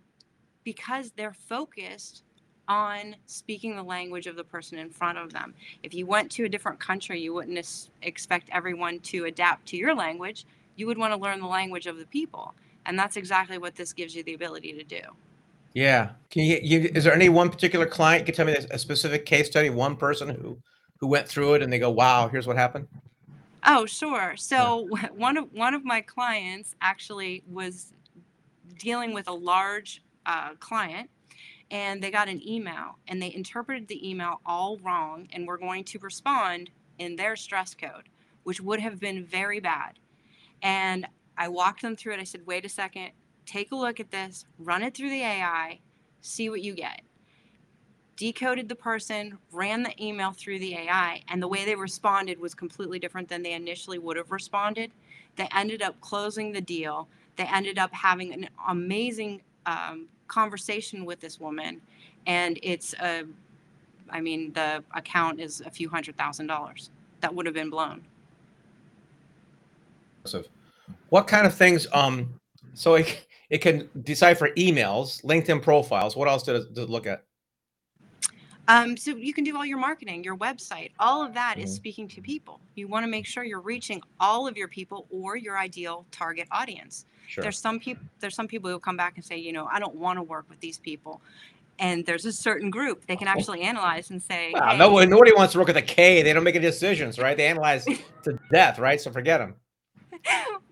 because 0.64 1.12
they're 1.16 1.36
focused 1.48 2.22
on 2.68 3.16
speaking 3.26 3.74
the 3.74 3.82
language 3.82 4.26
of 4.26 4.36
the 4.36 4.44
person 4.44 4.78
in 4.78 4.90
front 4.90 5.18
of 5.18 5.32
them. 5.32 5.54
If 5.82 5.92
you 5.92 6.06
went 6.06 6.30
to 6.32 6.44
a 6.44 6.48
different 6.48 6.78
country, 6.78 7.20
you 7.20 7.34
wouldn't 7.34 7.88
expect 8.02 8.48
everyone 8.52 9.00
to 9.00 9.24
adapt 9.24 9.66
to 9.68 9.76
your 9.76 9.94
language. 9.94 10.46
You 10.76 10.86
would 10.86 10.96
want 10.96 11.12
to 11.12 11.18
learn 11.18 11.40
the 11.40 11.48
language 11.48 11.86
of 11.86 11.98
the 11.98 12.06
people. 12.06 12.54
And 12.86 12.98
that's 12.98 13.16
exactly 13.16 13.58
what 13.58 13.74
this 13.74 13.92
gives 13.92 14.14
you 14.14 14.22
the 14.22 14.34
ability 14.34 14.72
to 14.74 14.84
do. 14.84 15.00
Yeah. 15.74 16.10
Can 16.30 16.44
you, 16.44 16.60
you 16.62 16.90
is 16.94 17.04
there 17.04 17.12
any 17.12 17.28
one 17.28 17.50
particular 17.50 17.86
client 17.86 18.20
you 18.20 18.26
can 18.26 18.34
tell 18.34 18.46
me 18.46 18.56
a 18.70 18.78
specific 18.78 19.26
case 19.26 19.48
study, 19.48 19.70
one 19.70 19.96
person 19.96 20.28
who 20.28 20.58
who 20.98 21.06
went 21.06 21.26
through 21.26 21.54
it 21.54 21.62
and 21.62 21.72
they 21.72 21.78
go, 21.78 21.90
"Wow, 21.90 22.28
here's 22.28 22.46
what 22.46 22.56
happened." 22.56 22.88
Oh, 23.64 23.86
sure. 23.86 24.34
So 24.36 24.88
one 25.14 25.36
of 25.36 25.52
one 25.52 25.74
of 25.74 25.84
my 25.84 26.00
clients 26.00 26.74
actually 26.80 27.42
was 27.48 27.92
dealing 28.78 29.12
with 29.12 29.28
a 29.28 29.32
large 29.32 30.02
uh, 30.26 30.54
client, 30.60 31.10
and 31.70 32.02
they 32.02 32.10
got 32.10 32.28
an 32.28 32.46
email, 32.46 32.98
and 33.08 33.20
they 33.20 33.32
interpreted 33.32 33.88
the 33.88 34.08
email 34.08 34.40
all 34.44 34.78
wrong, 34.78 35.28
and 35.32 35.46
were 35.46 35.58
going 35.58 35.84
to 35.84 35.98
respond 36.00 36.70
in 36.98 37.16
their 37.16 37.36
stress 37.36 37.74
code, 37.74 38.08
which 38.42 38.60
would 38.60 38.80
have 38.80 39.00
been 39.00 39.24
very 39.24 39.60
bad. 39.60 39.98
And 40.62 41.06
I 41.38 41.48
walked 41.48 41.82
them 41.82 41.96
through 41.96 42.14
it. 42.14 42.20
I 42.20 42.24
said, 42.24 42.46
"Wait 42.46 42.64
a 42.64 42.68
second. 42.68 43.12
Take 43.46 43.72
a 43.72 43.76
look 43.76 44.00
at 44.00 44.10
this. 44.10 44.44
Run 44.58 44.82
it 44.82 44.94
through 44.94 45.10
the 45.10 45.22
AI. 45.22 45.80
See 46.20 46.50
what 46.50 46.60
you 46.62 46.74
get." 46.74 47.02
decoded 48.20 48.68
the 48.68 48.74
person, 48.74 49.38
ran 49.50 49.82
the 49.82 50.04
email 50.04 50.30
through 50.30 50.58
the 50.58 50.74
AI, 50.74 51.22
and 51.28 51.42
the 51.42 51.48
way 51.48 51.64
they 51.64 51.74
responded 51.74 52.38
was 52.38 52.54
completely 52.54 52.98
different 52.98 53.30
than 53.30 53.42
they 53.42 53.54
initially 53.54 53.98
would 53.98 54.18
have 54.18 54.30
responded. 54.30 54.92
They 55.36 55.48
ended 55.56 55.80
up 55.80 55.98
closing 56.02 56.52
the 56.52 56.60
deal. 56.60 57.08
They 57.36 57.44
ended 57.44 57.78
up 57.78 57.90
having 57.94 58.34
an 58.34 58.50
amazing 58.68 59.40
um, 59.66 60.06
conversation 60.28 61.04
with 61.04 61.20
this 61.20 61.40
woman, 61.40 61.80
and 62.26 62.58
it's 62.62 62.94
a, 62.94 63.24
I 64.08 64.20
mean, 64.20 64.52
the 64.52 64.82
account 64.94 65.40
is 65.40 65.60
a 65.62 65.70
few 65.70 65.88
hundred 65.88 66.16
thousand 66.16 66.46
dollars 66.46 66.90
that 67.20 67.34
would 67.34 67.46
have 67.46 67.54
been 67.54 67.70
blown. 67.70 68.04
What 71.08 71.26
kind 71.26 71.46
of 71.46 71.54
things? 71.54 71.86
Um, 71.92 72.40
so 72.74 72.94
it 72.94 73.26
it 73.50 73.58
can 73.58 73.88
decipher 74.02 74.50
emails, 74.56 75.24
LinkedIn 75.24 75.62
profiles. 75.62 76.16
What 76.16 76.28
else 76.28 76.44
does 76.44 76.64
it, 76.64 76.74
does 76.74 76.84
it 76.84 76.90
look 76.90 77.06
at? 77.06 77.24
Um, 78.70 78.96
so 78.96 79.16
you 79.16 79.34
can 79.34 79.42
do 79.42 79.56
all 79.56 79.66
your 79.66 79.78
marketing, 79.78 80.22
your 80.22 80.36
website, 80.36 80.92
all 81.00 81.24
of 81.24 81.34
that 81.34 81.58
is 81.58 81.70
Mhm. 81.70 81.74
speaking 81.74 82.08
to 82.08 82.20
people. 82.20 82.60
You 82.76 82.86
want 82.86 83.02
to 83.02 83.08
make 83.10 83.26
sure 83.26 83.42
you're 83.42 83.60
reaching 83.60 84.00
all 84.20 84.46
of 84.46 84.56
your 84.56 84.68
people 84.68 85.08
or 85.10 85.36
your 85.36 85.58
ideal 85.58 86.06
target 86.12 86.46
audience. 86.52 87.04
Sure. 87.26 87.42
There's 87.42 87.58
some 87.58 87.80
people 87.80 88.04
there's 88.20 88.36
some 88.36 88.46
people 88.46 88.70
who 88.70 88.78
come 88.78 88.96
back 88.96 89.14
and 89.16 89.24
say, 89.24 89.38
you 89.38 89.52
know, 89.52 89.66
I 89.66 89.80
don't 89.80 89.96
want 89.96 90.18
to 90.18 90.22
work 90.22 90.48
with 90.48 90.60
these 90.60 90.78
people. 90.78 91.20
And 91.80 92.06
there's 92.06 92.26
a 92.26 92.32
certain 92.32 92.70
group 92.70 93.06
they 93.06 93.16
can 93.16 93.26
actually 93.26 93.62
analyze 93.62 94.10
and 94.10 94.22
say, 94.22 94.52
Wow, 94.54 94.70
hey, 94.70 94.78
no 94.78 95.04
nobody 95.04 95.32
wants 95.32 95.52
to 95.54 95.58
work 95.58 95.66
with 95.66 95.76
a 95.76 95.82
K. 95.82 96.22
They 96.22 96.32
don't 96.32 96.44
make 96.44 96.54
any 96.54 96.64
decisions, 96.64 97.18
right? 97.18 97.36
They 97.36 97.48
analyze 97.48 97.84
to 98.22 98.38
death, 98.52 98.78
right? 98.78 99.00
So 99.00 99.10
forget 99.10 99.40
them. 99.40 99.56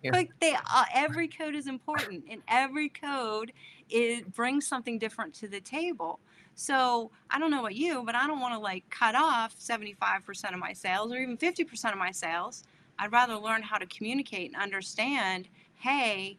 Yeah. 0.04 0.12
but 0.12 0.28
they 0.40 0.54
uh, 0.54 0.84
every 0.94 1.26
code 1.26 1.56
is 1.56 1.66
important 1.66 2.24
and 2.30 2.42
every 2.46 2.88
code 2.88 3.52
it 3.90 4.32
brings 4.32 4.68
something 4.68 4.98
different 4.98 5.34
to 5.34 5.48
the 5.48 5.60
table 5.60 6.20
so 6.58 7.08
i 7.30 7.38
don't 7.38 7.52
know 7.52 7.60
about 7.60 7.76
you 7.76 8.02
but 8.04 8.16
i 8.16 8.26
don't 8.26 8.40
want 8.40 8.52
to 8.52 8.58
like 8.58 8.82
cut 8.90 9.14
off 9.14 9.54
75% 9.60 10.52
of 10.52 10.58
my 10.58 10.72
sales 10.72 11.12
or 11.12 11.16
even 11.18 11.36
50% 11.38 11.92
of 11.92 11.98
my 11.98 12.10
sales 12.10 12.64
i'd 12.98 13.12
rather 13.12 13.36
learn 13.36 13.62
how 13.62 13.78
to 13.78 13.86
communicate 13.86 14.52
and 14.52 14.60
understand 14.60 15.48
hey 15.76 16.36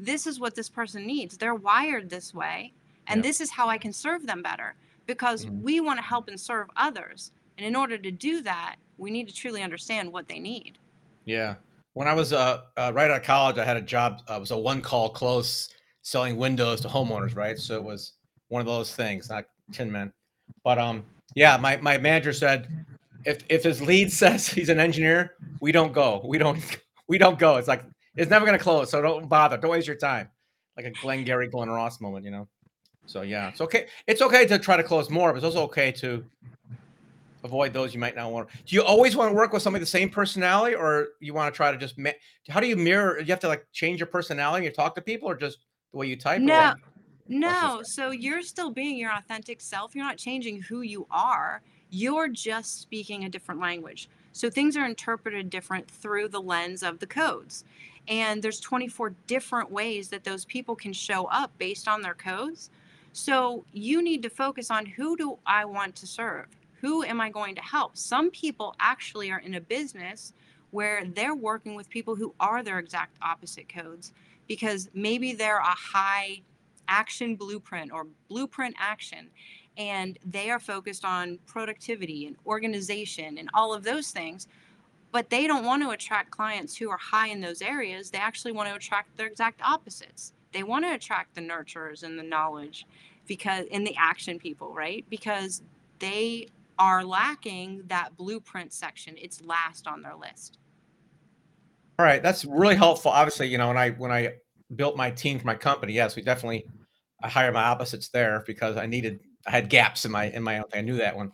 this 0.00 0.26
is 0.26 0.40
what 0.40 0.54
this 0.54 0.70
person 0.70 1.06
needs 1.06 1.36
they're 1.36 1.54
wired 1.54 2.08
this 2.08 2.32
way 2.32 2.72
and 3.08 3.18
Yeah. 3.18 3.28
this 3.28 3.42
is 3.42 3.50
how 3.50 3.68
i 3.68 3.76
can 3.76 3.92
serve 3.92 4.26
them 4.26 4.42
better 4.42 4.74
because 5.06 5.44
Mhm. 5.44 5.60
we 5.60 5.80
want 5.80 5.98
to 5.98 6.02
help 6.04 6.28
and 6.28 6.40
serve 6.40 6.70
others 6.74 7.30
and 7.58 7.66
in 7.66 7.76
order 7.76 7.98
to 7.98 8.10
do 8.10 8.40
that 8.40 8.76
we 8.96 9.10
need 9.10 9.28
to 9.28 9.34
truly 9.34 9.62
understand 9.62 10.10
what 10.10 10.28
they 10.28 10.38
need 10.38 10.78
Yeah. 11.26 11.56
When 11.92 12.08
I 12.08 12.14
was 12.14 12.32
uh, 12.32 12.62
uh, 12.76 12.92
right 12.94 13.10
out 13.10 13.18
of 13.20 13.22
college, 13.24 13.58
I 13.58 13.64
had 13.64 13.76
a 13.76 13.82
job. 13.82 14.22
Uh, 14.30 14.34
it 14.36 14.40
was 14.40 14.50
a 14.50 14.58
one 14.58 14.80
call 14.80 15.10
close 15.10 15.68
selling 16.02 16.36
windows 16.38 16.80
to 16.82 16.88
homeowners, 16.88 17.34
right? 17.36 17.58
So 17.58 17.74
it 17.74 17.82
was 17.82 18.14
one 18.48 18.60
of 18.60 18.66
those 18.66 18.94
things, 18.94 19.28
not 19.28 19.44
Tin 19.72 19.90
Man. 19.90 20.12
But 20.64 20.78
um, 20.78 21.04
yeah, 21.34 21.56
my, 21.56 21.76
my 21.78 21.98
manager 21.98 22.32
said 22.32 22.68
if 23.24 23.42
if 23.48 23.64
his 23.64 23.80
lead 23.80 24.12
says 24.22 24.48
he's 24.48 24.68
an 24.68 24.80
engineer, 24.80 25.34
we 25.60 25.72
don't 25.72 25.92
go. 25.92 26.22
We 26.24 26.38
don't 26.38 26.58
we 27.08 27.18
don't 27.18 27.38
go. 27.38 27.56
It's 27.56 27.68
like 27.68 27.84
it's 28.16 28.30
never 28.30 28.44
gonna 28.44 28.58
close. 28.58 28.90
So 28.90 29.00
don't 29.02 29.28
bother. 29.28 29.56
Don't 29.56 29.70
waste 29.70 29.86
your 29.86 29.96
time. 29.96 30.28
Like 30.76 30.86
a 30.86 30.90
Glengarry 30.90 31.48
Glen 31.48 31.68
Ross 31.68 32.00
moment, 32.00 32.24
you 32.24 32.30
know. 32.30 32.48
So 33.06 33.22
yeah, 33.22 33.48
it's 33.48 33.60
okay. 33.60 33.86
It's 34.06 34.22
okay 34.22 34.46
to 34.46 34.58
try 34.58 34.76
to 34.76 34.82
close 34.82 35.10
more, 35.10 35.32
but 35.32 35.38
it's 35.38 35.44
also 35.44 35.62
okay 35.64 35.90
to 35.92 36.24
avoid 37.44 37.72
those 37.72 37.94
you 37.94 38.00
might 38.00 38.14
not 38.14 38.30
want. 38.30 38.48
Do 38.66 38.76
you 38.76 38.82
always 38.82 39.16
want 39.16 39.30
to 39.30 39.34
work 39.34 39.52
with 39.52 39.62
somebody 39.62 39.80
the 39.80 39.86
same 39.86 40.10
personality, 40.10 40.74
or 40.74 41.08
you 41.20 41.34
want 41.34 41.52
to 41.52 41.56
try 41.56 41.72
to 41.72 41.78
just? 41.78 41.98
Ma- 41.98 42.10
how 42.48 42.60
do 42.60 42.66
you 42.66 42.76
mirror? 42.76 43.18
You 43.18 43.26
have 43.26 43.40
to 43.40 43.48
like 43.48 43.66
change 43.72 43.98
your 43.98 44.08
personality 44.08 44.62
when 44.62 44.62
you 44.64 44.70
talk 44.70 44.94
to 44.96 45.00
people, 45.00 45.28
or 45.28 45.34
just 45.34 45.58
the 45.92 45.98
way 45.98 46.06
you 46.06 46.16
type? 46.16 46.40
No? 46.40 46.74
No, 47.28 47.82
so 47.84 48.10
you're 48.10 48.42
still 48.42 48.70
being 48.70 48.96
your 48.96 49.12
authentic 49.12 49.60
self. 49.60 49.94
You're 49.94 50.04
not 50.04 50.16
changing 50.16 50.62
who 50.62 50.80
you 50.80 51.06
are. 51.10 51.60
You're 51.90 52.28
just 52.28 52.80
speaking 52.80 53.24
a 53.24 53.28
different 53.28 53.60
language. 53.60 54.08
So 54.32 54.48
things 54.48 54.76
are 54.76 54.86
interpreted 54.86 55.50
different 55.50 55.90
through 55.90 56.28
the 56.28 56.40
lens 56.40 56.82
of 56.82 57.00
the 57.00 57.06
codes. 57.06 57.64
And 58.06 58.42
there's 58.42 58.60
24 58.60 59.14
different 59.26 59.70
ways 59.70 60.08
that 60.08 60.24
those 60.24 60.44
people 60.46 60.74
can 60.74 60.92
show 60.92 61.26
up 61.26 61.50
based 61.58 61.86
on 61.86 62.00
their 62.00 62.14
codes. 62.14 62.70
So 63.12 63.64
you 63.72 64.02
need 64.02 64.22
to 64.22 64.30
focus 64.30 64.70
on 64.70 64.86
who 64.86 65.16
do 65.16 65.38
I 65.44 65.64
want 65.64 65.96
to 65.96 66.06
serve? 66.06 66.46
Who 66.80 67.02
am 67.02 67.20
I 67.20 67.28
going 67.30 67.54
to 67.56 67.60
help? 67.60 67.96
Some 67.96 68.30
people 68.30 68.74
actually 68.80 69.30
are 69.30 69.40
in 69.40 69.54
a 69.54 69.60
business 69.60 70.32
where 70.70 71.04
they're 71.04 71.34
working 71.34 71.74
with 71.74 71.90
people 71.90 72.14
who 72.14 72.34
are 72.38 72.62
their 72.62 72.78
exact 72.78 73.16
opposite 73.20 73.68
codes 73.68 74.12
because 74.46 74.88
maybe 74.94 75.34
they're 75.34 75.58
a 75.58 75.64
high 75.64 76.42
action 76.88 77.36
blueprint 77.36 77.92
or 77.92 78.06
blueprint 78.28 78.74
action. 78.78 79.30
And 79.76 80.18
they 80.24 80.50
are 80.50 80.58
focused 80.58 81.04
on 81.04 81.38
productivity 81.46 82.26
and 82.26 82.36
organization 82.46 83.38
and 83.38 83.48
all 83.54 83.72
of 83.72 83.84
those 83.84 84.10
things 84.10 84.48
but 85.12 85.30
they 85.30 85.46
don't 85.46 85.64
want 85.64 85.82
to 85.82 85.90
attract 85.90 86.30
clients 86.30 86.76
who 86.76 86.90
are 86.90 86.98
high 86.98 87.28
in 87.28 87.40
those 87.40 87.62
areas. 87.62 88.10
They 88.10 88.18
actually 88.18 88.52
want 88.52 88.68
to 88.68 88.74
attract 88.74 89.16
their 89.16 89.26
exact 89.26 89.60
opposites. 89.62 90.32
They 90.52 90.62
want 90.62 90.84
to 90.84 90.94
attract 90.94 91.34
the 91.34 91.40
nurturers 91.40 92.02
and 92.02 92.18
the 92.18 92.22
knowledge 92.22 92.86
because 93.26 93.66
in 93.66 93.84
the 93.84 93.94
action 93.98 94.38
people 94.38 94.72
right? 94.72 95.04
Because 95.08 95.62
they 95.98 96.48
are 96.78 97.04
lacking 97.04 97.82
that 97.88 98.16
blueprint 98.16 98.72
section. 98.72 99.14
It's 99.18 99.42
last 99.42 99.86
on 99.86 100.02
their 100.02 100.14
list. 100.14 100.58
All 101.98 102.06
right, 102.06 102.22
that's 102.22 102.44
really 102.44 102.76
helpful. 102.76 103.10
Obviously, 103.10 103.48
you 103.48 103.58
know, 103.58 103.68
when 103.68 103.76
I 103.76 103.90
when 103.90 104.12
I 104.12 104.34
built 104.76 104.96
my 104.96 105.10
team 105.10 105.38
for 105.40 105.46
my 105.46 105.56
company, 105.56 105.92
yes, 105.92 106.14
we 106.14 106.22
definitely 106.22 106.66
I 107.22 107.28
hired 107.28 107.54
my 107.54 107.64
opposites 107.64 108.08
there 108.08 108.44
because 108.46 108.76
I 108.76 108.86
needed 108.86 109.20
I 109.46 109.50
had 109.50 109.68
gaps 109.68 110.04
in 110.04 110.12
my 110.12 110.26
in 110.30 110.42
my 110.42 110.58
own 110.58 110.64
thing. 110.64 110.78
I 110.78 110.82
knew 110.82 110.96
that 110.96 111.16
one. 111.16 111.32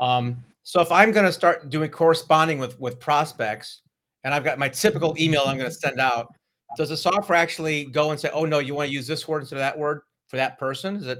Um, 0.00 0.42
so 0.62 0.80
if 0.80 0.90
I'm 0.90 1.12
going 1.12 1.26
to 1.26 1.32
start 1.32 1.68
doing 1.68 1.90
corresponding 1.90 2.58
with 2.58 2.78
with 2.80 2.98
prospects, 3.00 3.82
and 4.24 4.34
I've 4.34 4.44
got 4.44 4.58
my 4.58 4.68
typical 4.68 5.14
email 5.18 5.42
I'm 5.46 5.58
going 5.58 5.70
to 5.70 5.76
send 5.76 6.00
out, 6.00 6.28
does 6.76 6.88
the 6.88 6.96
software 6.96 7.38
actually 7.38 7.84
go 7.86 8.10
and 8.10 8.20
say, 8.20 8.30
"Oh 8.32 8.44
no, 8.44 8.58
you 8.58 8.74
want 8.74 8.88
to 8.88 8.92
use 8.92 9.06
this 9.06 9.26
word 9.28 9.40
instead 9.40 9.56
of 9.56 9.60
that 9.60 9.78
word 9.78 10.02
for 10.28 10.36
that 10.36 10.58
person"? 10.58 10.96
Is 10.96 11.06
it 11.06 11.18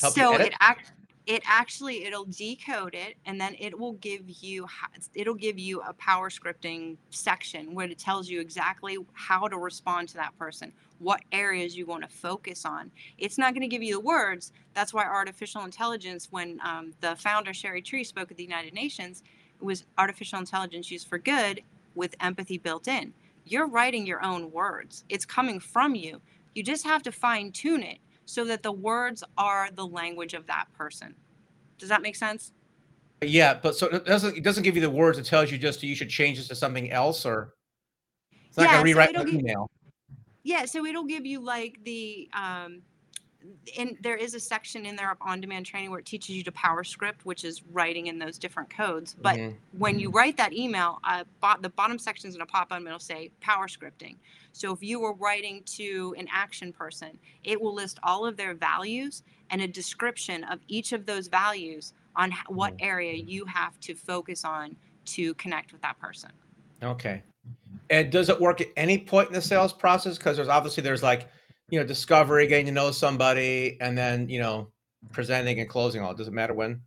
Help 0.00 0.14
so 0.14 0.34
it 0.34 0.52
act 0.60 0.92
it 1.26 1.42
actually 1.44 2.04
it'll 2.04 2.24
decode 2.24 2.94
it 2.94 3.16
and 3.24 3.40
then 3.40 3.54
it 3.58 3.76
will 3.76 3.94
give 3.94 4.22
you 4.26 4.66
it'll 5.14 5.34
give 5.34 5.58
you 5.58 5.80
a 5.82 5.92
power 5.94 6.30
scripting 6.30 6.96
section 7.10 7.74
where 7.74 7.88
it 7.88 7.98
tells 7.98 8.28
you 8.28 8.40
exactly 8.40 8.98
how 9.12 9.48
to 9.48 9.58
respond 9.58 10.08
to 10.08 10.14
that 10.14 10.36
person 10.38 10.72
what 10.98 11.20
areas 11.32 11.76
you 11.76 11.86
want 11.86 12.02
to 12.02 12.08
focus 12.08 12.64
on 12.64 12.90
it's 13.18 13.38
not 13.38 13.52
going 13.52 13.62
to 13.62 13.68
give 13.68 13.82
you 13.82 13.94
the 13.94 14.00
words 14.00 14.52
that's 14.74 14.94
why 14.94 15.04
artificial 15.04 15.64
intelligence 15.64 16.28
when 16.30 16.58
um, 16.64 16.92
the 17.00 17.14
founder 17.16 17.52
Cheri 17.52 17.82
Tree 17.82 18.04
spoke 18.04 18.30
at 18.30 18.36
the 18.36 18.42
united 18.42 18.74
nations 18.74 19.22
it 19.60 19.64
was 19.64 19.84
artificial 19.98 20.38
intelligence 20.38 20.90
used 20.90 21.08
for 21.08 21.18
good 21.18 21.62
with 21.94 22.14
empathy 22.20 22.58
built 22.58 22.88
in 22.88 23.12
you're 23.44 23.68
writing 23.68 24.06
your 24.06 24.24
own 24.24 24.50
words 24.50 25.04
it's 25.08 25.24
coming 25.24 25.60
from 25.60 25.94
you 25.94 26.20
you 26.56 26.62
just 26.62 26.86
have 26.86 27.02
to 27.02 27.12
fine 27.12 27.52
tune 27.52 27.82
it 27.82 27.98
so 28.24 28.44
that 28.44 28.62
the 28.62 28.72
words 28.72 29.22
are 29.38 29.70
the 29.72 29.86
language 29.86 30.34
of 30.34 30.46
that 30.48 30.66
person. 30.76 31.14
Does 31.78 31.88
that 31.88 32.02
make 32.02 32.16
sense? 32.16 32.52
yeah? 33.22 33.54
But 33.54 33.76
so 33.76 33.86
it 33.86 34.04
doesn't 34.04 34.36
it 34.36 34.42
doesn't 34.42 34.62
give 34.62 34.74
you 34.74 34.82
the 34.82 34.90
words. 34.90 35.18
It 35.18 35.24
tells 35.24 35.50
you 35.50 35.58
just 35.58 35.82
you 35.82 35.94
should 35.94 36.10
change 36.10 36.38
this 36.38 36.48
to 36.48 36.54
something 36.54 36.90
else, 36.90 37.24
or 37.24 37.54
it's 38.48 38.56
not 38.56 38.64
Yeah, 38.64 38.72
gonna 38.72 38.84
rewrite 38.84 39.10
it'll 39.10 39.24
the 39.24 39.38
email. 39.38 39.70
Yeah, 40.46 40.64
so 40.64 40.86
it'll 40.86 41.02
give 41.02 41.26
you 41.26 41.40
like 41.40 41.82
the 41.82 42.28
um 42.32 42.82
and 43.78 43.96
there 44.00 44.16
is 44.16 44.34
a 44.34 44.40
section 44.40 44.86
in 44.86 44.94
there 44.96 45.10
of 45.10 45.18
on-demand 45.20 45.66
training 45.66 45.90
where 45.90 45.98
it 46.00 46.06
teaches 46.06 46.36
you 46.36 46.42
to 46.44 46.52
power 46.52 46.82
script, 46.84 47.24
which 47.24 47.44
is 47.44 47.62
writing 47.72 48.06
in 48.06 48.18
those 48.18 48.38
different 48.38 48.70
codes. 48.70 49.16
But 49.20 49.36
Mhm. 49.36 49.56
when 49.72 49.98
you 49.98 50.10
write 50.10 50.36
that 50.36 50.52
email, 50.52 50.98
uh, 51.04 51.24
bo- 51.40 51.60
the 51.60 51.68
bottom 51.68 51.98
section 51.98 52.28
is 52.28 52.36
going 52.36 52.46
to 52.46 52.50
pop 52.52 52.72
up 52.72 52.78
and 52.78 52.86
it'll 52.86 52.98
say 52.98 53.30
power 53.40 53.66
scripting. 53.66 54.16
So 54.52 54.72
if 54.72 54.82
you 54.82 55.00
were 55.00 55.12
writing 55.14 55.62
to 55.78 56.14
an 56.16 56.28
action 56.30 56.72
person, 56.72 57.18
it 57.44 57.60
will 57.60 57.74
list 57.74 57.98
all 58.04 58.24
of 58.24 58.36
their 58.36 58.54
values 58.54 59.22
and 59.50 59.60
a 59.60 59.68
description 59.68 60.44
of 60.44 60.60
each 60.68 60.92
of 60.92 61.06
those 61.06 61.26
values 61.28 61.92
on 62.14 62.32
what 62.48 62.74
area 62.78 63.14
you 63.14 63.44
have 63.46 63.78
to 63.80 63.94
focus 63.94 64.44
on 64.44 64.76
to 65.06 65.34
connect 65.34 65.72
with 65.72 65.82
that 65.82 65.98
person. 65.98 66.32
Okay. 66.82 67.22
And 67.90 68.10
does 68.10 68.28
it 68.28 68.40
work 68.40 68.60
at 68.60 68.68
any 68.76 68.98
point 68.98 69.28
in 69.28 69.34
the 69.34 69.40
sales 69.42 69.72
process? 69.72 70.18
Because 70.18 70.36
there's 70.36 70.48
obviously 70.48 70.82
there's 70.82 71.02
like, 71.02 71.28
you 71.70 71.78
know, 71.78 71.86
discovery, 71.86 72.46
getting 72.46 72.66
to 72.66 72.72
know 72.72 72.90
somebody, 72.90 73.76
and 73.80 73.96
then 73.96 74.28
you 74.28 74.40
know, 74.40 74.68
presenting 75.12 75.60
and 75.60 75.68
closing. 75.68 76.02
All 76.02 76.14
does 76.14 76.28
it 76.28 76.32
matter 76.34 76.54
when? 76.54 76.80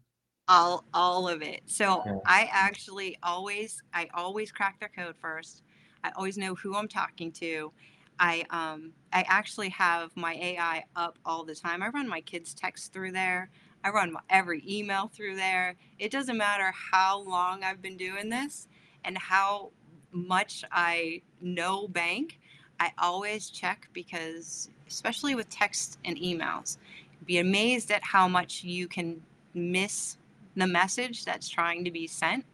all 0.49 0.83
all 0.95 1.29
of 1.29 1.41
it 1.43 1.61
so 1.67 2.01
Yeah. 2.05 2.15
i 2.25 2.49
actually 2.51 3.15
always 3.21 3.81
i 3.93 4.09
always 4.15 4.51
crack 4.51 4.79
their 4.79 4.89
code 4.89 5.15
first 5.21 5.61
i 6.03 6.11
always 6.15 6.37
know 6.37 6.55
who 6.55 6.75
i'm 6.75 6.87
talking 6.87 7.31
to 7.33 7.71
i 8.19 8.43
um 8.49 8.91
i 9.13 9.23
actually 9.27 9.69
have 9.69 10.11
my 10.17 10.33
ai 10.33 10.83
up 10.95 11.19
all 11.23 11.45
the 11.45 11.53
time 11.53 11.83
i 11.83 11.89
run 11.89 12.09
my 12.09 12.19
kids 12.21 12.55
text 12.55 12.91
through 12.91 13.11
there 13.11 13.51
i 13.83 13.91
run 13.91 14.11
my, 14.11 14.19
every 14.31 14.63
email 14.67 15.07
through 15.07 15.35
there 15.35 15.75
it 15.99 16.11
doesn't 16.11 16.37
matter 16.37 16.73
how 16.73 17.19
long 17.19 17.63
i've 17.63 17.81
been 17.81 17.97
doing 17.97 18.27
this 18.27 18.67
and 19.05 19.17
how 19.19 19.71
much 20.11 20.63
i 20.71 21.21
know 21.41 21.87
bank 21.87 22.39
i 22.79 22.91
always 22.97 23.49
check 23.49 23.87
because 23.93 24.69
especially 24.87 25.35
with 25.35 25.49
text 25.49 25.99
and 26.05 26.17
emails 26.17 26.77
be 27.25 27.37
amazed 27.37 27.91
at 27.91 28.03
how 28.03 28.27
much 28.27 28.63
you 28.63 28.87
can 28.87 29.21
miss 29.53 30.17
the 30.55 30.67
message 30.67 31.25
that's 31.25 31.47
trying 31.47 31.83
to 31.85 31.91
be 31.91 32.07
sent 32.07 32.45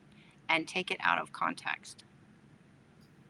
and 0.50 0.68
take 0.68 0.92
it 0.92 0.98
out 1.02 1.20
of 1.20 1.32
context. 1.32 2.04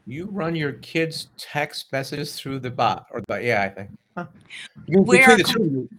You 0.08 0.25
run 0.25 0.55
your 0.55 0.74
kids' 0.74 1.29
text 1.38 1.91
messages 1.91 2.39
through 2.39 2.60
the 2.60 2.72
bot 2.72 3.08
or 3.12 3.22
the 3.27 3.44
yeah, 3.44 3.63
I 3.63 3.70
think. 3.70 3.91
Huh. 4.15 4.25
You, 4.88 5.01
Where- 5.01 5.38
between 5.38 5.38
the 5.38 5.88
two, 5.88 5.89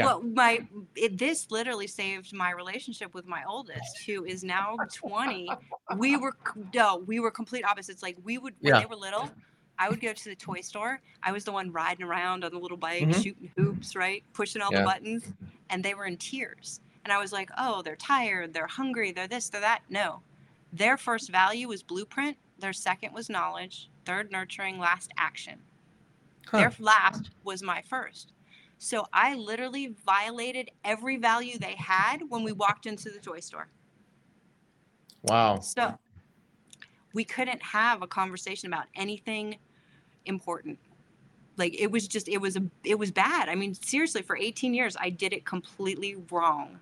Yeah. 0.00 0.06
Well, 0.06 0.22
my 0.22 0.66
it, 0.96 1.16
this 1.18 1.50
literally 1.50 1.86
saved 1.86 2.32
my 2.32 2.50
relationship 2.50 3.14
with 3.14 3.26
my 3.26 3.42
oldest, 3.46 4.02
who 4.06 4.24
is 4.24 4.42
now 4.42 4.76
20. 4.94 5.48
We 5.96 6.16
were 6.16 6.32
no, 6.74 6.98
we 7.06 7.20
were 7.20 7.30
complete 7.30 7.64
opposites. 7.64 8.02
Like 8.02 8.16
we 8.24 8.38
would 8.38 8.54
when 8.60 8.74
Yeah. 8.74 8.80
they 8.80 8.86
were 8.86 8.96
little, 8.96 9.30
I 9.78 9.88
would 9.88 10.00
go 10.00 10.12
to 10.12 10.24
the 10.24 10.34
toy 10.36 10.60
store. 10.60 11.00
I 11.22 11.32
was 11.32 11.44
the 11.44 11.52
one 11.52 11.70
riding 11.72 12.04
around 12.04 12.44
on 12.44 12.50
the 12.52 12.58
little 12.58 12.76
bike, 12.76 13.04
Mhm. 13.04 13.22
shooting 13.22 13.50
hoops, 13.56 13.94
right, 13.96 14.22
pushing 14.32 14.62
all 14.62 14.70
Yeah. 14.72 14.80
the 14.80 14.84
buttons, 14.86 15.32
and 15.70 15.84
they 15.84 15.94
were 15.94 16.06
in 16.06 16.16
tears. 16.16 16.80
And 17.04 17.12
I 17.12 17.18
was 17.18 17.32
like, 17.32 17.50
oh, 17.56 17.80
they're 17.82 17.96
tired, 17.96 18.52
they're 18.52 18.66
hungry, 18.66 19.10
they're 19.12 19.26
this, 19.28 19.48
they're 19.48 19.60
that. 19.62 19.82
No, 19.88 20.22
their 20.72 20.96
first 20.96 21.30
value 21.30 21.66
was 21.68 21.82
blueprint. 21.82 22.36
Their 22.58 22.72
second 22.74 23.12
was 23.14 23.30
knowledge. 23.30 23.88
Third, 24.04 24.30
nurturing. 24.30 24.78
Last, 24.78 25.10
action. 25.16 25.58
Huh. 26.46 26.58
Their 26.58 26.72
last 26.78 27.30
was 27.42 27.62
my 27.62 27.80
first. 27.82 28.32
So 28.82 29.06
I 29.12 29.34
literally 29.34 29.94
violated 30.06 30.70
every 30.84 31.18
value 31.18 31.58
they 31.58 31.74
had 31.74 32.22
when 32.30 32.42
we 32.42 32.52
walked 32.52 32.86
into 32.86 33.10
the 33.10 33.18
toy 33.18 33.40
store. 33.40 33.68
wow. 35.24 35.60
So 35.60 35.98
we 37.12 37.24
couldn't 37.24 37.62
have 37.62 38.00
a 38.00 38.06
conversation 38.06 38.68
about 38.68 38.86
anything 38.94 39.58
important. 40.24 40.78
Like 41.58 41.78
it 41.78 41.90
was 41.90 42.08
just 42.08 42.26
it 42.26 42.38
was 42.38 42.56
a 42.56 42.62
it 42.82 42.98
was 42.98 43.10
bad. 43.10 43.50
I 43.50 43.54
mean 43.54 43.74
seriously 43.74 44.22
for 44.22 44.34
18 44.34 44.72
years 44.72 44.96
I 44.98 45.10
did 45.10 45.34
it 45.34 45.44
completely 45.44 46.16
wrong. 46.30 46.80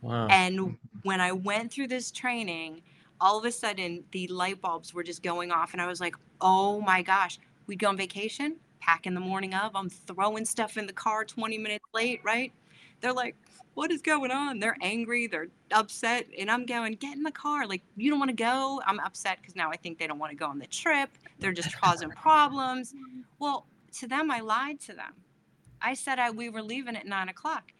Wow. 0.00 0.28
And 0.28 0.78
when 1.02 1.20
I 1.20 1.32
went 1.32 1.70
through 1.70 1.88
this 1.88 2.10
training, 2.10 2.80
all 3.20 3.38
of 3.38 3.44
a 3.44 3.52
sudden 3.52 4.02
the 4.12 4.28
light 4.28 4.62
bulbs 4.62 4.94
were 4.94 5.02
just 5.02 5.22
going 5.22 5.52
off. 5.52 5.74
And 5.74 5.82
I 5.82 5.86
was 5.86 6.00
like, 6.00 6.16
oh 6.40 6.80
my 6.80 7.02
gosh, 7.02 7.38
we'd 7.66 7.80
go 7.80 7.88
on 7.88 7.98
vacation, 7.98 8.56
pack 8.80 9.06
in 9.06 9.14
the 9.14 9.20
morning 9.20 9.54
of, 9.54 9.74
I'm 9.74 9.88
throwing 9.90 10.44
stuff 10.44 10.76
in 10.76 10.86
the 10.86 10.92
car 10.92 11.24
20 11.24 11.58
minutes 11.58 11.84
late, 11.94 12.20
right? 12.24 12.52
They're 13.00 13.12
like, 13.12 13.36
what 13.74 13.92
is 13.92 14.02
going 14.02 14.30
on? 14.32 14.58
They're 14.58 14.76
angry, 14.82 15.26
they're 15.28 15.48
upset. 15.72 16.26
And 16.36 16.50
I'm 16.50 16.66
going, 16.66 16.94
get 16.94 17.16
in 17.16 17.22
the 17.22 17.30
car. 17.30 17.66
Like, 17.66 17.82
you 17.96 18.10
don't 18.10 18.18
want 18.18 18.30
to 18.30 18.36
go. 18.36 18.80
I'm 18.86 18.98
upset 19.00 19.38
because 19.40 19.54
now 19.54 19.70
I 19.70 19.76
think 19.76 19.98
they 19.98 20.06
don't 20.06 20.18
want 20.18 20.30
to 20.32 20.36
go 20.36 20.46
on 20.46 20.58
the 20.58 20.66
trip. 20.66 21.10
They're 21.38 21.52
just 21.52 21.78
causing 21.80 22.10
problems. 22.10 22.94
Well, 23.38 23.66
to 23.98 24.08
them, 24.08 24.30
I 24.30 24.40
lied 24.40 24.80
to 24.80 24.94
them. 24.94 25.12
I 25.80 25.94
said 25.94 26.18
I 26.18 26.30
we 26.30 26.48
were 26.50 26.62
leaving 26.62 26.96
at 26.96 27.06
nine 27.06 27.28
o'clock. 27.28 27.70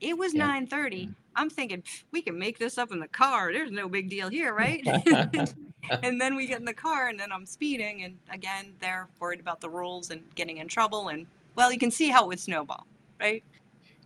It 0.00 0.16
was 0.16 0.32
Yeah. 0.32 0.46
nine 0.46 0.66
thirty. 0.66 1.10
I'm 1.36 1.50
thinking 1.50 1.82
we 2.12 2.22
can 2.22 2.38
make 2.38 2.58
this 2.58 2.78
up 2.78 2.92
in 2.92 2.98
the 3.00 3.08
car. 3.08 3.52
There's 3.52 3.70
no 3.70 3.88
big 3.88 4.08
deal 4.08 4.28
here, 4.30 4.54
right? 4.54 4.82
and 6.02 6.20
then 6.20 6.36
we 6.36 6.46
get 6.46 6.58
in 6.58 6.64
the 6.64 6.74
car, 6.74 7.08
and 7.08 7.18
then 7.18 7.32
I'm 7.32 7.46
speeding, 7.46 8.02
and 8.02 8.16
again 8.30 8.74
they're 8.80 9.08
worried 9.20 9.40
about 9.40 9.60
the 9.60 9.70
rules 9.70 10.10
and 10.10 10.22
getting 10.34 10.58
in 10.58 10.68
trouble. 10.68 11.08
And 11.08 11.26
well, 11.56 11.72
you 11.72 11.78
can 11.78 11.90
see 11.90 12.08
how 12.08 12.24
it 12.24 12.28
would 12.28 12.40
snowball, 12.40 12.86
right? 13.20 13.44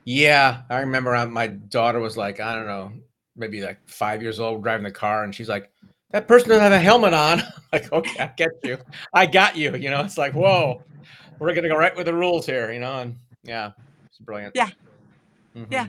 Yeah, 0.04 0.62
I 0.70 0.80
remember 0.80 1.14
uh, 1.14 1.26
my 1.26 1.48
daughter 1.48 1.98
was 2.00 2.16
like, 2.16 2.40
I 2.40 2.54
don't 2.54 2.66
know, 2.66 2.92
maybe 3.36 3.60
like 3.60 3.78
five 3.86 4.22
years 4.22 4.40
old, 4.40 4.62
driving 4.62 4.84
the 4.84 4.90
car, 4.90 5.24
and 5.24 5.34
she's 5.34 5.48
like, 5.48 5.70
"That 6.12 6.28
person 6.28 6.48
doesn't 6.48 6.62
have 6.62 6.72
a 6.72 6.78
helmet 6.78 7.12
on." 7.14 7.42
like, 7.72 7.92
okay, 7.92 8.22
I 8.22 8.32
get 8.36 8.50
you. 8.62 8.78
I 9.12 9.26
got 9.26 9.56
you. 9.56 9.74
You 9.76 9.90
know, 9.90 10.00
it's 10.00 10.18
like, 10.18 10.34
whoa, 10.34 10.82
we're 11.38 11.54
gonna 11.54 11.68
go 11.68 11.76
right 11.76 11.96
with 11.96 12.06
the 12.06 12.14
rules 12.14 12.46
here. 12.46 12.72
You 12.72 12.80
know, 12.80 13.00
and 13.00 13.16
yeah, 13.42 13.72
it's 14.06 14.18
brilliant. 14.18 14.52
Yeah. 14.54 14.70
Mhm. 15.56 15.66
Yeah. 15.70 15.86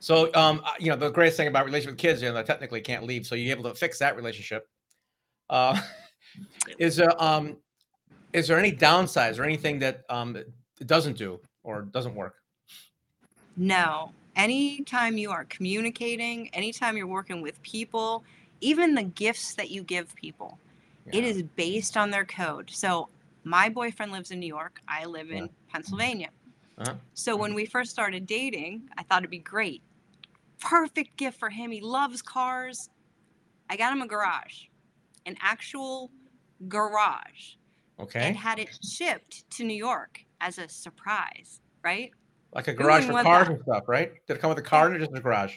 So, 0.00 0.32
um, 0.34 0.62
uh, 0.64 0.72
you 0.78 0.90
know, 0.90 0.96
the 0.96 1.10
greatest 1.10 1.36
thing 1.36 1.48
about 1.48 1.64
relationship 1.64 1.94
with 1.94 2.00
kids, 2.00 2.22
you 2.22 2.28
know, 2.28 2.34
they 2.34 2.44
technically 2.44 2.80
can't 2.80 3.04
leave, 3.04 3.26
so 3.26 3.34
you're 3.34 3.56
able 3.56 3.68
to 3.68 3.74
fix 3.74 3.98
that 3.98 4.16
relationship. 4.16 4.68
Uh, 5.50 5.80
is 6.78 6.96
there 6.96 7.20
um, 7.22 7.56
is 8.32 8.48
there 8.48 8.58
any 8.58 8.72
downsides 8.72 9.38
or 9.38 9.44
anything 9.44 9.78
that 9.78 10.04
um 10.10 10.36
it 10.36 10.86
doesn't 10.86 11.16
do 11.16 11.40
or 11.64 11.82
doesn't 11.82 12.14
work? 12.14 12.36
No. 13.56 14.12
Anytime 14.36 15.18
you 15.18 15.30
are 15.30 15.44
communicating, 15.46 16.48
anytime 16.54 16.96
you're 16.96 17.08
working 17.08 17.42
with 17.42 17.60
people, 17.62 18.22
even 18.60 18.94
the 18.94 19.02
gifts 19.02 19.54
that 19.54 19.70
you 19.70 19.82
give 19.82 20.14
people, 20.14 20.58
it 21.06 21.24
Yeah. 21.24 21.30
is 21.30 21.42
based 21.42 21.96
on 21.96 22.10
their 22.10 22.24
code. 22.24 22.70
So 22.70 23.08
my 23.42 23.68
boyfriend 23.68 24.12
lives 24.12 24.30
in 24.30 24.38
New 24.38 24.46
York. 24.46 24.80
I 24.86 25.06
live 25.06 25.30
Yeah. 25.30 25.38
in 25.38 25.50
Pennsylvania. 25.72 26.30
Uh-huh. 26.78 26.94
So 27.14 27.34
when 27.36 27.54
we 27.54 27.66
first 27.66 27.90
started 27.90 28.26
dating, 28.26 28.88
I 28.96 29.02
thought 29.02 29.22
it'd 29.22 29.30
be 29.30 29.38
great. 29.38 29.82
Perfect 30.60 31.16
gift 31.16 31.38
for 31.38 31.50
him. 31.50 31.72
He 31.72 31.80
loves 31.80 32.22
cars. 32.22 32.90
I 33.68 33.76
got 33.76 33.92
him 33.92 34.02
a 34.02 34.06
garage, 34.06 34.66
an 35.28 35.36
actual 35.40 36.10
garage, 36.66 37.54
Okay, 38.00 38.20
and 38.20 38.36
had 38.36 38.58
it 38.58 38.70
shipped 38.82 39.48
to 39.50 39.64
New 39.64 39.76
York 39.76 40.20
as 40.40 40.58
a 40.58 40.68
surprise, 40.68 41.60
right? 41.84 42.10
like 42.54 42.68
a 42.68 42.74
garage 42.74 43.04
for 43.04 43.22
cars 43.22 43.46
that? 43.46 43.54
and 43.54 43.62
stuff, 43.62 43.84
right? 43.86 44.12
Did 44.26 44.36
it 44.36 44.40
come 44.40 44.48
with 44.48 44.58
a 44.58 44.62
car 44.62 44.92
or 44.92 44.98
just 44.98 45.12
a 45.14 45.20
garage? 45.20 45.56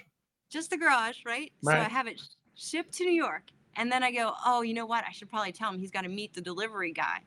Just 0.49 0.69
the 0.69 0.77
garage, 0.77 1.17
right? 1.25 1.51
So 1.63 1.71
I 1.71 1.83
have 1.83 2.07
it 2.07 2.21
shipped 2.55 2.93
to 2.95 3.05
New 3.05 3.13
York. 3.13 3.43
And 3.77 3.89
then 3.89 4.03
I 4.03 4.11
go, 4.11 4.33
oh, 4.45 4.63
you 4.63 4.73
know 4.73 4.85
what? 4.85 5.05
I 5.07 5.11
should 5.11 5.29
probably 5.29 5.53
tell 5.53 5.71
him 5.71 5.79
he's 5.79 5.91
got 5.91 6.01
to 6.01 6.09
meet 6.09 6.33
the 6.33 6.41
delivery 6.41 6.91
guy. 6.91 7.19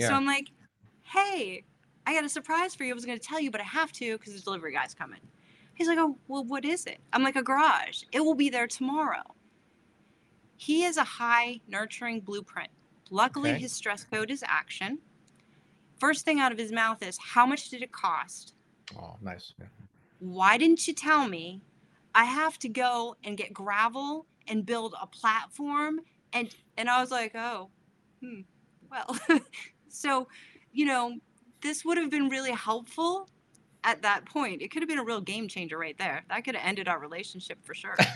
So 0.00 0.12
I'm 0.12 0.26
like, 0.26 0.48
hey, 1.02 1.64
I 2.06 2.14
got 2.14 2.24
a 2.24 2.28
surprise 2.28 2.74
for 2.74 2.84
you. 2.84 2.92
I 2.92 2.94
was 2.94 3.04
going 3.06 3.18
to 3.18 3.26
tell 3.26 3.40
you, 3.40 3.50
but 3.50 3.60
I 3.60 3.64
have 3.64 3.90
to 3.92 4.18
because 4.18 4.34
the 4.34 4.40
delivery 4.40 4.72
guy's 4.72 4.94
coming. 4.94 5.20
He's 5.74 5.88
like, 5.88 5.98
oh, 5.98 6.18
well, 6.28 6.44
what 6.44 6.64
is 6.64 6.84
it? 6.86 6.98
I'm 7.12 7.22
like, 7.22 7.36
a 7.36 7.42
garage. 7.42 8.02
It 8.12 8.20
will 8.20 8.34
be 8.34 8.50
there 8.50 8.66
tomorrow. 8.66 9.22
He 10.58 10.84
is 10.84 10.96
a 10.96 11.04
high 11.04 11.60
nurturing 11.68 12.20
blueprint. 12.20 12.68
Luckily, 13.10 13.50
Okay. 13.52 13.60
his 13.60 13.72
stress 13.72 14.04
code 14.04 14.30
is 14.30 14.44
action. 14.46 14.98
First 15.98 16.24
thing 16.24 16.40
out 16.40 16.52
of 16.52 16.58
his 16.58 16.72
mouth 16.72 17.02
is, 17.02 17.16
how 17.18 17.46
much 17.46 17.70
did 17.70 17.80
it 17.82 17.92
cost? 17.92 18.54
Oh, 18.98 19.16
nice. 19.22 19.54
Yeah. 19.58 19.66
why 20.18 20.58
didn't 20.58 20.86
you 20.88 20.92
tell 20.94 21.28
me 21.28 21.62
I 22.14 22.24
have 22.24 22.58
to 22.60 22.68
go 22.68 23.16
and 23.22 23.36
get 23.36 23.52
gravel 23.52 24.26
and 24.48 24.66
build 24.66 24.94
a 25.00 25.06
platform? 25.06 26.00
And 26.32 26.54
and 26.76 26.90
I 26.90 27.00
was 27.00 27.10
like, 27.12 27.34
oh, 27.36 27.70
hmm, 28.20 28.40
well, 28.90 29.16
so 29.88 30.26
you 30.72 30.86
know, 30.86 31.18
this 31.62 31.84
would 31.84 31.98
have 31.98 32.10
been 32.10 32.28
really 32.28 32.52
helpful 32.52 33.28
at 33.84 34.02
that 34.02 34.24
point. 34.24 34.62
It 34.62 34.70
could 34.70 34.82
have 34.82 34.88
been 34.88 34.98
a 34.98 35.04
real 35.04 35.20
game 35.20 35.48
changer 35.48 35.78
right 35.78 35.96
there. 35.98 36.24
That 36.28 36.44
could 36.44 36.54
have 36.56 36.66
ended 36.66 36.88
our 36.88 36.98
relationship 36.98 37.58
for 37.64 37.74
sure. 37.74 37.96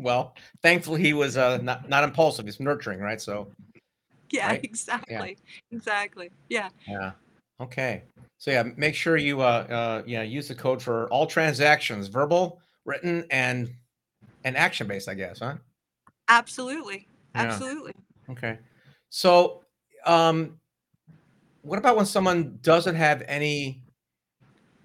Well, 0.00 0.36
thankfully 0.62 1.02
he 1.02 1.12
was 1.12 1.36
uh 1.36 1.58
not 1.58 1.88
not 1.88 2.04
impulsive. 2.04 2.44
He's 2.44 2.60
nurturing, 2.60 3.00
right? 3.00 3.20
So 3.20 3.48
yeah, 4.30 4.48
Right? 4.48 4.60
exactly, 4.62 5.36
exactly. 5.72 6.30
Yeah. 6.48 6.68
yeah. 6.86 7.12
Okay. 7.60 8.04
So 8.38 8.52
yeah, 8.52 8.62
make 8.76 8.94
sure 8.94 9.16
you 9.16 9.40
uh 9.40 9.44
uh 9.44 10.02
yeah 10.06 10.22
use 10.22 10.46
the 10.48 10.54
code 10.54 10.80
for 10.80 11.08
all 11.08 11.26
transactions, 11.26 12.06
verbal, 12.06 12.60
written, 12.84 13.24
and 13.30 13.74
and 14.44 14.56
action 14.56 14.86
based. 14.86 15.08
I 15.08 15.14
guess, 15.14 15.40
huh? 15.40 15.56
Absolutely. 16.28 17.08
Yeah. 17.34 17.42
Absolutely. 17.42 17.92
Okay. 18.30 18.58
So, 19.10 19.64
um, 20.06 20.60
what 21.62 21.78
about 21.78 21.96
when 21.96 22.06
someone 22.06 22.58
doesn't 22.62 22.94
have 22.94 23.24
any 23.26 23.82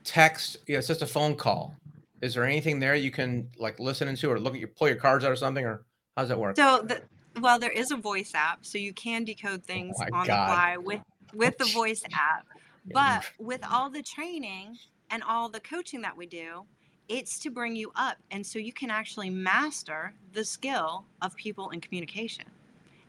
text? 0.04 0.58
You 0.68 0.74
know, 0.74 0.80
it's 0.80 0.88
just 0.88 1.02
a 1.02 1.08
phone 1.08 1.36
call. 1.36 1.76
Is 2.22 2.34
there 2.36 2.46
anything 2.46 2.80
there 2.80 2.96
you 2.96 3.12
can 3.12 3.50
like 3.58 3.80
listen 3.80 4.08
into 4.08 4.32
or 4.32 4.40
look 4.40 4.54
at 4.54 4.60
your 4.60 4.70
pull 4.70 4.88
your 4.88 4.98
cards 4.98 5.26
out 5.26 5.32
or 5.32 5.36
something, 5.36 5.66
or 5.66 5.84
how 6.16 6.24
does 6.24 6.30
that 6.30 6.40
work? 6.40 6.56
So 6.56 6.84
the 6.86 7.02
well, 7.42 7.60
there 7.60 7.72
is 7.72 7.92
a 7.92 7.98
voice 7.98 8.32
app, 8.36 8.66
so 8.66 8.78
you 8.78 8.94
can 8.94 9.24
decode 9.24 9.62
oh 9.62 9.68
things 9.68 9.96
Oh 10.00 10.06
on 10.14 10.28
God. 10.28 10.28
the 10.28 10.54
fly 10.54 10.78
with 10.78 11.02
with 11.34 11.58
the 11.58 11.66
voice 11.66 12.04
app. 12.14 12.46
But 12.94 13.24
with 13.40 13.62
all 13.70 13.90
the 13.90 14.04
training 14.04 14.78
and 15.10 15.24
all 15.24 15.50
the 15.50 15.62
coaching 15.62 16.02
that 16.02 16.16
we 16.16 16.26
do, 16.26 16.66
it's 17.08 17.40
to 17.40 17.50
bring 17.50 17.76
you 17.76 17.92
up, 17.96 18.18
and 18.32 18.46
so 18.46 18.60
you 18.60 18.74
can 18.74 18.90
actually 18.90 19.30
master 19.30 20.14
the 20.34 20.44
skill 20.44 21.06
of 21.22 21.36
people 21.36 21.70
in 21.72 21.82
communication. 21.82 22.46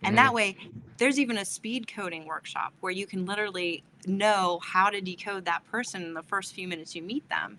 And 0.05 0.17
that 0.19 0.33
way, 0.35 0.57
there's 0.99 1.19
even 1.19 1.39
a 1.39 1.45
speed 1.45 1.87
coding 1.93 2.27
workshop 2.27 2.73
where 2.81 2.93
you 2.93 3.07
can 3.07 3.25
literally 3.27 3.83
know 4.07 4.61
how 4.63 4.91
to 4.91 5.01
decode 5.01 5.45
that 5.47 5.65
person 5.71 6.03
in 6.03 6.15
the 6.15 6.23
first 6.23 6.55
few 6.55 6.69
minutes 6.69 6.95
you 6.95 7.03
meet 7.03 7.29
them. 7.29 7.59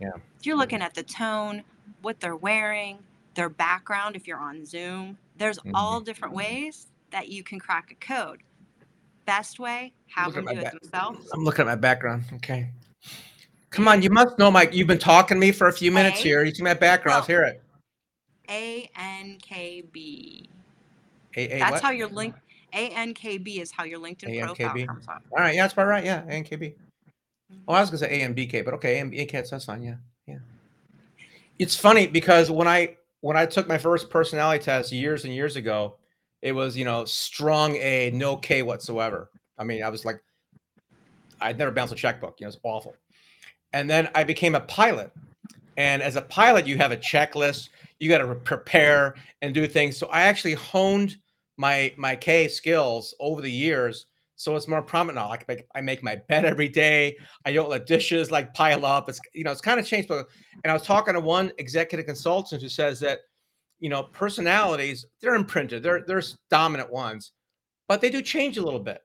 Yeah. 0.00 0.10
You're 0.42 0.56
looking 0.56 0.82
at 0.82 0.94
the 0.94 1.02
tone, 1.02 1.62
what 2.00 2.18
they're 2.18 2.36
wearing, 2.36 2.98
their 3.34 3.48
background 3.48 4.16
if 4.16 4.26
you're 4.26 4.38
on 4.40 4.64
Zoom. 4.66 5.16
There's 5.38 5.58
Mm-hmm. 5.58 5.74
all 5.74 6.00
different 6.00 6.34
ways 6.34 6.86
that 7.10 7.28
you 7.28 7.42
can 7.44 7.58
crack 7.58 7.90
a 7.92 7.94
code. 8.04 8.42
Best 9.26 9.60
way, 9.60 9.92
have 10.08 10.32
them 10.34 10.46
do 10.46 10.52
it 10.52 10.62
back- 10.62 10.80
themselves. 10.80 11.30
I'm 11.32 11.44
looking 11.44 11.62
at 11.62 11.66
my 11.66 11.74
background. 11.76 12.24
Okay. 12.34 12.68
Come 13.70 13.86
on, 13.88 14.02
you 14.02 14.10
must 14.10 14.38
know, 14.38 14.50
Mike. 14.50 14.74
You've 14.74 14.88
been 14.88 14.98
talking 14.98 15.36
to 15.36 15.40
me 15.40 15.52
for 15.52 15.68
a 15.68 15.72
few 15.72 15.90
minutes 15.92 16.18
Hey. 16.20 16.30
here. 16.30 16.44
You 16.44 16.52
see 16.54 16.62
my 16.62 16.74
background. 16.74 17.16
Let's 17.18 17.26
hear 17.28 17.42
it. 17.44 17.62
A 18.50 18.90
N 18.96 19.38
K 19.40 19.82
B. 19.92 20.48
A, 21.36 21.56
A, 21.56 21.58
That's 21.58 21.72
what? 21.72 21.82
how 21.82 21.90
your 21.90 22.08
link. 22.08 22.34
A 22.74 22.88
N 22.88 23.12
K 23.12 23.36
B 23.36 23.60
is 23.60 23.70
how 23.70 23.84
your 23.84 24.00
LinkedIn 24.00 24.40
profile 24.40 24.74
ANKB? 24.74 24.86
comes 24.86 25.06
up. 25.08 25.22
All 25.30 25.38
right. 25.40 25.54
Yeah, 25.54 25.64
that's 25.64 25.74
about 25.74 25.88
right. 25.88 26.04
Yeah, 26.04 26.22
ANKB. 26.22 26.74
Oh, 27.68 27.74
I 27.74 27.76
mm-hmm. 27.76 27.80
was 27.80 27.90
gonna 27.90 27.98
say 27.98 28.20
A 28.20 28.24
and 28.24 28.36
BK, 28.36 28.64
but 28.64 28.74
okay, 28.74 28.98
A 28.98 29.00
and 29.00 29.12
BK, 29.12 29.48
that's 29.48 29.64
fine. 29.64 29.82
Yeah, 29.82 29.96
yeah. 30.26 30.38
It's 31.58 31.76
funny 31.76 32.06
because 32.06 32.50
when 32.50 32.66
I 32.66 32.96
when 33.20 33.36
I 33.36 33.46
took 33.46 33.68
my 33.68 33.78
first 33.78 34.10
personality 34.10 34.64
test 34.64 34.92
years 34.92 35.24
and 35.24 35.34
years 35.34 35.56
ago, 35.56 35.96
it 36.40 36.52
was 36.52 36.76
you 36.76 36.84
know 36.84 37.04
strong 37.04 37.76
A, 37.76 38.10
no 38.12 38.36
K 38.36 38.62
whatsoever. 38.62 39.30
I 39.58 39.64
mean, 39.64 39.82
I 39.82 39.88
was 39.88 40.04
like, 40.04 40.22
I'd 41.40 41.58
never 41.58 41.70
bounced 41.70 41.92
a 41.92 41.96
checkbook. 41.96 42.40
You 42.40 42.46
know, 42.46 42.48
it's 42.48 42.58
awful. 42.62 42.96
And 43.72 43.88
then 43.88 44.08
I 44.14 44.24
became 44.24 44.54
a 44.54 44.60
pilot, 44.60 45.12
and 45.76 46.02
as 46.02 46.16
a 46.16 46.22
pilot, 46.22 46.66
you 46.66 46.78
have 46.78 46.92
a 46.92 46.96
checklist. 46.96 47.68
You 48.02 48.08
got 48.08 48.18
to 48.18 48.34
prepare 48.34 49.14
and 49.42 49.54
do 49.54 49.66
things. 49.68 49.96
So 49.96 50.08
I 50.08 50.22
actually 50.22 50.54
honed 50.54 51.16
my 51.56 51.94
my 51.96 52.16
K 52.16 52.48
skills 52.48 53.14
over 53.20 53.40
the 53.40 53.50
years 53.50 54.06
so 54.42 54.56
it's 54.56 54.66
more 54.66 54.82
prominent 54.82 55.24
now. 55.24 55.28
Like 55.28 55.68
I 55.72 55.80
make 55.80 56.02
my 56.02 56.16
bed 56.16 56.44
every 56.44 56.68
day. 56.68 57.16
I 57.44 57.52
don't 57.52 57.70
let 57.70 57.86
dishes 57.86 58.32
like 58.32 58.52
pile 58.54 58.84
up. 58.84 59.08
It's 59.08 59.20
you 59.34 59.44
know 59.44 59.52
it's 59.52 59.60
kind 59.60 59.78
of 59.78 59.86
changed. 59.86 60.08
But 60.08 60.26
and 60.64 60.70
I 60.70 60.74
was 60.74 60.82
talking 60.82 61.14
to 61.14 61.20
one 61.20 61.52
executive 61.58 62.06
consultant 62.06 62.60
who 62.60 62.68
says 62.68 62.98
that 63.00 63.20
you 63.78 63.88
know 63.88 64.02
personalities 64.02 65.06
they're 65.20 65.36
imprinted. 65.36 65.84
They're 65.84 66.02
they're 66.08 66.22
dominant 66.50 66.90
ones, 66.90 67.30
but 67.86 68.00
they 68.00 68.10
do 68.10 68.20
change 68.20 68.58
a 68.58 68.62
little 68.64 68.80
bit. 68.80 69.00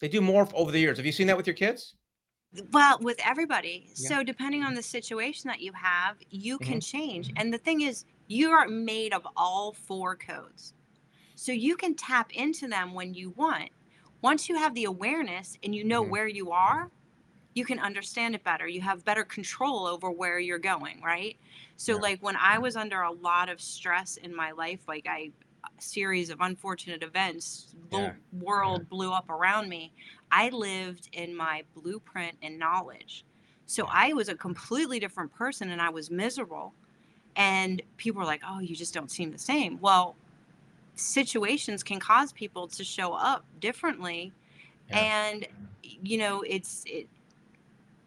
They 0.00 0.08
do 0.08 0.22
morph 0.22 0.54
over 0.54 0.70
the 0.70 0.80
years. 0.80 0.96
Have 0.96 1.04
you 1.04 1.12
seen 1.12 1.26
that 1.26 1.36
with 1.36 1.46
your 1.46 1.54
kids? 1.54 1.94
Well, 2.72 2.98
with 3.02 3.20
everybody. 3.22 3.90
Yeah. 3.96 4.08
So 4.08 4.22
depending 4.22 4.62
on 4.62 4.74
the 4.74 4.82
situation 4.82 5.48
that 5.48 5.60
you 5.60 5.72
have, 5.74 6.16
you 6.30 6.58
Mm-hmm. 6.58 6.70
can 6.70 6.80
change. 6.80 7.30
And 7.36 7.52
the 7.52 7.58
thing 7.58 7.82
is, 7.82 8.06
you 8.28 8.50
are 8.52 8.68
made 8.68 9.14
of 9.14 9.26
all 9.36 9.72
four 9.74 10.16
codes. 10.16 10.74
So 11.36 11.52
you 11.52 11.76
can 11.76 11.94
tap 11.96 12.32
into 12.34 12.68
them 12.68 12.94
when 12.94 13.14
you 13.14 13.30
want. 13.30 13.70
Once 14.22 14.48
you 14.48 14.56
have 14.56 14.74
the 14.74 14.84
awareness 14.84 15.56
and 15.62 15.74
you 15.74 15.84
know 15.84 16.02
Mhm. 16.02 16.10
where 16.10 16.28
you 16.28 16.52
are, 16.52 16.90
you 17.54 17.64
can 17.64 17.78
understand 17.80 18.34
it 18.34 18.44
better. 18.44 18.68
You 18.68 18.82
have 18.82 19.04
better 19.04 19.24
control 19.24 19.86
over 19.86 20.10
where 20.10 20.38
you're 20.38 20.58
going, 20.58 21.02
right? 21.02 21.38
So 21.76 21.96
Yeah. 21.96 21.98
like 21.98 22.20
when 22.22 22.36
I 22.36 22.58
was 22.58 22.76
under 22.76 23.00
a 23.02 23.12
lot 23.12 23.48
of 23.48 23.60
stress 23.60 24.16
in 24.16 24.34
my 24.34 24.52
life, 24.52 24.86
like 24.86 25.06
I 25.08 25.32
a 25.78 25.82
series 25.82 26.30
of 26.30 26.40
unfortunate 26.40 27.02
events, 27.02 27.74
the 27.90 27.98
Yeah. 27.98 28.14
world 28.32 28.88
blew 28.88 29.12
up 29.12 29.28
around 29.28 29.68
me. 29.68 29.92
I 30.30 30.50
lived 30.50 31.08
in 31.12 31.34
my 31.34 31.64
blueprint 31.74 32.38
and 32.42 32.58
knowledge. 32.58 33.26
So 33.66 33.86
I 33.90 34.12
was 34.12 34.28
a 34.28 34.36
completely 34.36 35.00
different 35.00 35.32
person 35.32 35.68
and 35.70 35.82
I 35.82 35.90
was 35.90 36.10
miserable. 36.10 36.76
And 37.38 37.80
people 37.96 38.20
are 38.20 38.26
like, 38.26 38.42
oh, 38.46 38.58
you 38.58 38.74
just 38.74 38.92
don't 38.92 39.10
seem 39.10 39.30
the 39.30 39.38
same. 39.38 39.78
Well, 39.80 40.16
situations 40.96 41.84
can 41.84 42.00
cause 42.00 42.32
people 42.32 42.66
to 42.66 42.82
show 42.82 43.12
up 43.12 43.44
differently. 43.60 44.32
Yeah. 44.90 44.98
And, 44.98 45.46
you 45.82 46.18
know, 46.18 46.42
it's, 46.42 46.82
it, 46.84 47.06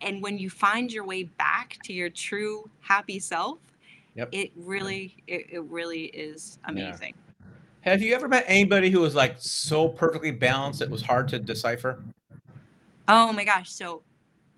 and 0.02 0.22
when 0.22 0.38
you 0.38 0.50
find 0.50 0.91
your 0.91 1.06
way 1.06 1.24
back 1.24 1.78
to 1.86 1.94
your 1.94 2.10
true 2.10 2.70
happy 2.82 3.20
self, 3.20 3.58
Yep. 4.15 4.30
it 4.34 4.52
really, 4.58 5.15
it, 5.26 5.46
it 5.50 5.63
really 5.63 6.06
is 6.08 6.60
amazing. 6.65 7.13
Have 7.82 8.02
you 8.02 8.13
ever 8.13 8.28
met 8.28 8.44
anybody 8.46 8.89
who 8.89 9.00
was 9.00 9.15
like 9.15 9.36
so 9.38 9.88
perfectly 9.88 10.32
balanced 10.32 10.82
it 10.82 10.89
was 10.89 11.02
hard 11.02 11.30
to 11.30 11.39
decipher? 11.39 12.04
Oh 13.08 13.32
my 13.32 13.46
gosh. 13.46 13.72
So, 13.72 14.02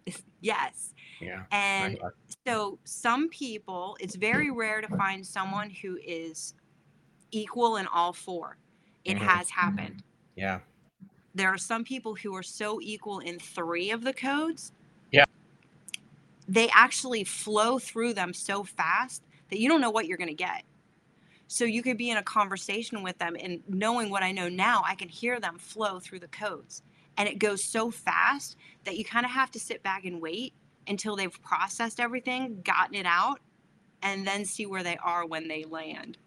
yes. 0.42 0.94
Yeah. 1.22 1.44
And 1.52 2.00
so 2.48 2.80
some 2.84 3.30
people 3.30 3.98
it's 4.00 4.16
very 4.16 4.52
rare 4.52 4.82
to 4.82 4.88
find 4.98 5.26
someone 5.26 5.70
who 5.70 5.98
is 6.04 6.54
equal 7.32 7.78
in 7.78 7.88
all 7.88 8.14
four 8.14 8.58
it 9.06 9.18
Mhm. 9.18 9.22
has 9.22 9.50
happened 9.50 10.04
Yeah. 10.36 10.60
there 11.34 11.50
are 11.50 11.58
some 11.58 11.84
people 11.84 12.16
who 12.16 12.36
are 12.36 12.44
so 12.44 12.80
equal 12.82 13.20
in 13.20 13.40
three 13.40 13.92
of 13.92 14.04
the 14.04 14.14
codes 14.14 14.72
Yeah. 15.12 15.26
they 16.48 16.70
actually 16.70 17.24
flow 17.24 17.80
through 17.80 18.14
them 18.14 18.34
so 18.34 18.64
fast 18.64 19.24
that 19.50 19.60
you 19.60 19.70
don't 19.70 19.82
know 19.82 19.90
what 19.90 20.08
you're 20.08 20.18
going 20.18 20.28
to 20.30 20.34
get. 20.34 20.64
So 21.48 21.66
you 21.66 21.84
could 21.84 21.98
be 21.98 22.10
in 22.10 22.18
a 22.18 22.24
conversation 22.24 23.04
with 23.04 23.18
them 23.20 23.36
and 23.40 23.62
knowing 23.68 24.10
what 24.10 24.24
I 24.24 24.32
know 24.32 24.50
now, 24.50 24.84
I 24.86 24.96
can 24.96 25.10
hear 25.10 25.40
them 25.40 25.58
flow 25.60 26.00
through 26.00 26.20
the 26.20 26.28
codes. 26.30 26.82
And 27.18 27.30
it 27.30 27.38
goes 27.38 27.64
so 27.64 27.92
fast 27.92 28.58
that 28.86 28.98
you 28.98 29.06
kind 29.06 29.26
of 29.26 29.32
have 29.32 29.52
to 29.52 29.60
sit 29.60 29.84
back 29.84 30.06
and 30.06 30.20
wait 30.22 30.54
until 30.88 31.16
they've 31.16 31.42
processed 31.42 32.00
everything, 32.00 32.62
gotten 32.64 32.96
it 32.96 33.06
out, 33.06 33.40
and 34.02 34.28
then 34.28 34.46
see 34.46 34.66
where 34.66 34.84
they 34.84 34.98
are 35.04 35.26
when 35.26 35.48
they 35.48 35.64
land. 35.64 36.18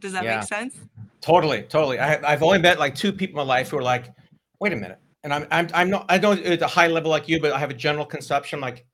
Does 0.00 0.12
that 0.12 0.24
Yeah. 0.24 0.38
make 0.38 0.48
sense? 0.48 0.76
Totally, 1.20 1.62
totally. 1.62 1.98
I, 1.98 2.20
I've 2.30 2.42
only 2.42 2.58
met 2.58 2.78
like 2.78 2.94
two 2.94 3.12
people 3.12 3.40
in 3.40 3.46
my 3.46 3.54
life 3.54 3.70
who 3.70 3.78
are 3.78 3.82
like, 3.82 4.12
wait 4.60 4.72
a 4.72 4.76
minute. 4.76 4.98
And 5.24 5.32
I'm, 5.32 5.46
I'm, 5.50 5.68
I'm 5.72 5.90
not, 5.90 6.06
I 6.08 6.18
don't 6.18 6.38
at 6.44 6.60
a 6.60 6.66
high 6.66 6.86
level 6.86 7.10
like 7.10 7.28
you, 7.28 7.40
but 7.40 7.52
I 7.52 7.58
have 7.58 7.70
a 7.70 7.74
general 7.74 8.04
conception 8.04 8.60
like 8.60 8.84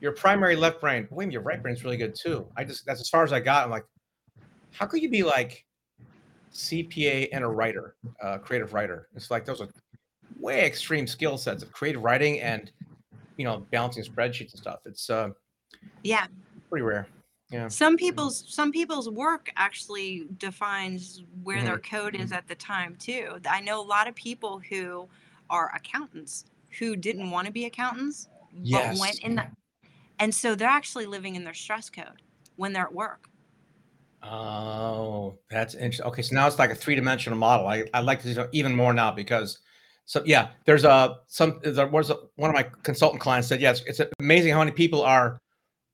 your 0.00 0.12
primary 0.12 0.54
left 0.54 0.80
brain. 0.80 1.08
Wait, 1.10 1.24
a 1.24 1.26
minute, 1.26 1.32
your 1.32 1.42
right 1.42 1.62
brain's 1.62 1.82
really 1.82 1.96
good 1.96 2.14
too. 2.14 2.46
I 2.56 2.64
just, 2.64 2.84
that's 2.84 3.00
as 3.00 3.08
far 3.08 3.24
as 3.24 3.32
I 3.32 3.40
got. 3.40 3.64
I'm 3.64 3.70
like, 3.70 3.86
how 4.72 4.84
could 4.86 5.00
you 5.00 5.08
be 5.08 5.22
like 5.22 5.64
CPA 6.52 7.28
and 7.32 7.42
a 7.42 7.48
writer, 7.48 7.96
uh, 8.22 8.38
creative 8.38 8.74
writer? 8.74 9.08
It's 9.14 9.30
like 9.30 9.46
those 9.46 9.60
are 9.62 9.68
way 10.38 10.66
extreme 10.66 11.06
skill 11.06 11.38
sets 11.38 11.62
of 11.62 11.72
creative 11.72 12.02
writing 12.02 12.40
and, 12.40 12.70
you 13.36 13.44
know, 13.44 13.66
balancing 13.70 14.04
spreadsheets 14.04 14.52
and 14.52 14.60
stuff. 14.60 14.80
It's 14.86 15.08
uh, 15.10 15.30
Yeah. 16.02 16.26
pretty 16.70 16.84
rare. 16.84 17.06
Yeah. 17.50 17.68
Some 17.68 17.96
people's 17.96 18.44
some 18.48 18.72
people's 18.72 19.10
work 19.10 19.50
actually 19.56 20.26
defines 20.38 21.22
where 21.42 21.58
Mm-hmm. 21.58 21.66
their 21.66 21.78
code 21.78 22.14
is 22.14 22.32
at 22.32 22.48
the 22.48 22.54
time 22.54 22.96
too. 22.96 23.38
I 23.48 23.60
know 23.60 23.80
a 23.80 23.84
lot 23.84 24.08
of 24.08 24.14
people 24.14 24.60
who 24.70 25.08
are 25.50 25.70
accountants 25.74 26.46
who 26.78 26.96
didn't 26.96 27.30
want 27.30 27.46
to 27.46 27.52
be 27.52 27.66
accountants 27.66 28.28
yes. 28.62 28.96
but 28.96 29.00
went 29.00 29.20
in 29.20 29.34
the 29.34 29.46
and 30.18 30.34
so 30.34 30.54
they're 30.54 30.68
actually 30.68 31.04
living 31.06 31.34
in 31.36 31.44
their 31.44 31.52
stress 31.54 31.90
code 31.90 32.22
when 32.56 32.72
they're 32.72 32.84
at 32.84 32.94
work. 32.94 33.28
Oh, 34.22 35.36
that's 35.50 35.74
interesting. 35.74 36.06
Okay, 36.06 36.22
so 36.22 36.34
now 36.34 36.46
it's 36.46 36.58
like 36.58 36.70
a 36.70 36.74
three-dimensional 36.74 37.38
model. 37.38 37.66
I 37.66 37.84
I 37.92 38.00
like 38.00 38.22
this 38.22 38.38
even 38.52 38.74
more 38.74 38.94
now 38.94 39.10
because, 39.10 39.58
so 40.04 40.22
yeah, 40.24 40.48
there's 40.64 40.84
a 40.84 41.18
some 41.28 41.60
there 41.62 41.86
was 41.86 42.10
a, 42.10 42.16
one 42.36 42.50
of 42.50 42.54
my 42.54 42.66
consultant 42.82 43.20
clients 43.20 43.48
said 43.48 43.60
yes, 43.60 43.82
it's 43.86 44.00
amazing 44.18 44.52
how 44.52 44.58
many 44.58 44.72
people 44.72 45.02
are 45.02 45.40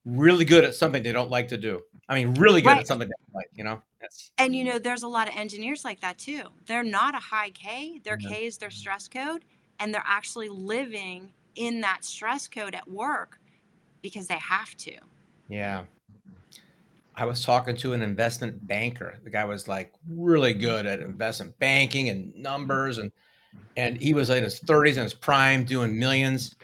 really 0.04 0.44
good 0.44 0.64
at 0.64 0.74
something 0.74 1.02
they 1.02 1.12
don't 1.12 1.30
like 1.30 1.48
to 1.48 1.56
do. 1.58 1.80
I 2.08 2.14
mean, 2.14 2.34
really 2.34 2.62
good 2.62 2.68
Right. 2.68 2.78
at 2.80 2.86
something 2.86 3.08
they 3.08 3.14
don't 3.26 3.34
like. 3.34 3.50
You 3.52 3.64
know, 3.64 3.82
that's 4.00 4.30
And 4.38 4.56
you 4.56 4.64
know, 4.64 4.78
there's 4.78 5.02
a 5.02 5.08
lot 5.08 5.28
of 5.28 5.36
engineers 5.36 5.84
like 5.84 6.00
that 6.00 6.18
too. 6.18 6.42
They're 6.66 6.82
not 6.84 7.14
a 7.14 7.18
high 7.18 7.50
K. 7.50 8.00
Their 8.04 8.16
Mhm. 8.16 8.28
K 8.28 8.46
is 8.46 8.56
their 8.58 8.70
stress 8.70 9.08
code, 9.08 9.44
and 9.78 9.92
they're 9.92 10.02
actually 10.06 10.48
living 10.48 11.30
in 11.56 11.80
that 11.82 12.04
stress 12.04 12.48
code 12.48 12.74
at 12.74 12.88
work 12.88 13.38
because 14.02 14.26
they 14.26 14.38
have 14.38 14.74
to. 14.78 14.92
yeah. 15.48 15.84
I 17.14 17.24
was 17.24 17.42
talking 17.44 17.76
to 17.78 17.94
an 17.94 18.02
investment 18.02 18.64
banker. 18.68 19.18
The 19.24 19.30
guy 19.30 19.44
was 19.44 19.66
like 19.66 19.92
really 20.08 20.54
good 20.54 20.86
at 20.86 21.00
investment 21.00 21.58
banking 21.58 22.10
and 22.10 22.32
numbers, 22.36 22.98
and 22.98 23.10
and 23.76 23.96
he 23.96 24.14
was 24.14 24.30
in 24.30 24.42
his 24.42 24.60
30s 24.60 24.92
and 24.92 25.04
his 25.04 25.14
prime 25.14 25.64
doing 25.64 25.98
millions. 25.98 26.54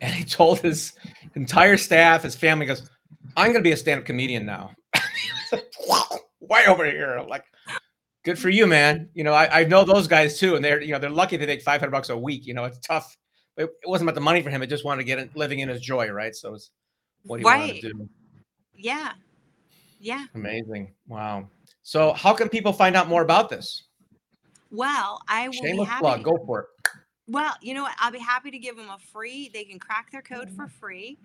And 0.00 0.14
he 0.14 0.24
told 0.38 0.60
his 0.60 0.92
entire 1.34 1.76
staff, 1.76 2.22
his 2.22 2.36
family, 2.36 2.66
goes, 2.66 2.88
I'm 3.36 3.52
gonna 3.52 3.62
be 3.62 3.72
a 3.72 3.76
stand-up 3.76 4.04
comedian 4.04 4.44
now. 4.46 4.72
Way 6.40 6.64
over 6.66 6.84
here. 6.84 7.16
I'm 7.16 7.28
like, 7.28 7.44
good 8.24 8.38
for 8.38 8.50
you, 8.50 8.66
man. 8.66 9.08
You 9.14 9.24
know, 9.24 9.32
I, 9.32 9.60
I 9.60 9.64
know 9.64 9.84
those 9.84 10.06
guys 10.06 10.38
too, 10.38 10.56
and 10.56 10.64
they're 10.64 10.82
you 10.82 10.92
know 10.92 10.98
they're 10.98 11.08
lucky 11.10 11.38
to 11.38 11.46
make 11.46 11.62
500 11.62 11.90
bucks 11.90 12.10
a 12.10 12.16
week. 12.16 12.46
You 12.46 12.54
know, 12.54 12.64
it's 12.64 12.78
tough. 12.80 13.16
But 13.56 13.64
it 13.64 13.70
wasn't 13.88 14.08
about 14.08 14.14
the 14.16 14.22
money 14.22 14.42
for 14.42 14.50
him. 14.50 14.62
It 14.62 14.68
just 14.68 14.84
wanted 14.84 15.02
to 15.02 15.04
get 15.06 15.18
it, 15.18 15.36
living 15.36 15.60
in 15.60 15.68
his 15.68 15.80
joy, 15.80 16.10
right? 16.10 16.34
So 16.34 16.54
it's 16.54 16.70
what 17.24 17.38
he 17.38 17.44
wanted 17.44 17.60
Right. 17.72 17.80
to 17.82 17.92
do. 17.92 18.08
Yeah. 18.74 19.12
Yeah. 20.00 20.24
Amazing. 20.34 20.94
Wow. 21.06 21.48
So 21.82 22.12
how 22.14 22.32
can 22.32 22.48
people 22.48 22.72
find 22.72 22.96
out 22.96 23.08
more 23.08 23.22
about 23.22 23.50
this? 23.50 23.84
Well, 24.72 25.20
I 25.28 25.48
will 25.48 25.54
be 25.62 25.66
Shameless 25.66 25.88
happy. 25.88 26.02
plug. 26.02 26.24
Go 26.24 26.38
for 26.46 26.60
it. 26.60 26.66
Well, 27.28 27.54
you 27.62 27.74
know 27.74 27.82
what? 27.82 27.94
I'll 27.98 28.10
be 28.10 28.18
happy 28.18 28.50
to 28.50 28.58
give 28.58 28.76
them 28.76 28.88
a 28.88 28.98
free. 28.98 29.50
They 29.52 29.64
can 29.64 29.78
crack 29.78 30.10
their 30.10 30.22
code 30.22 30.50
for 30.50 30.64
Mm-hmm. 30.66 30.78
free, 30.80 31.18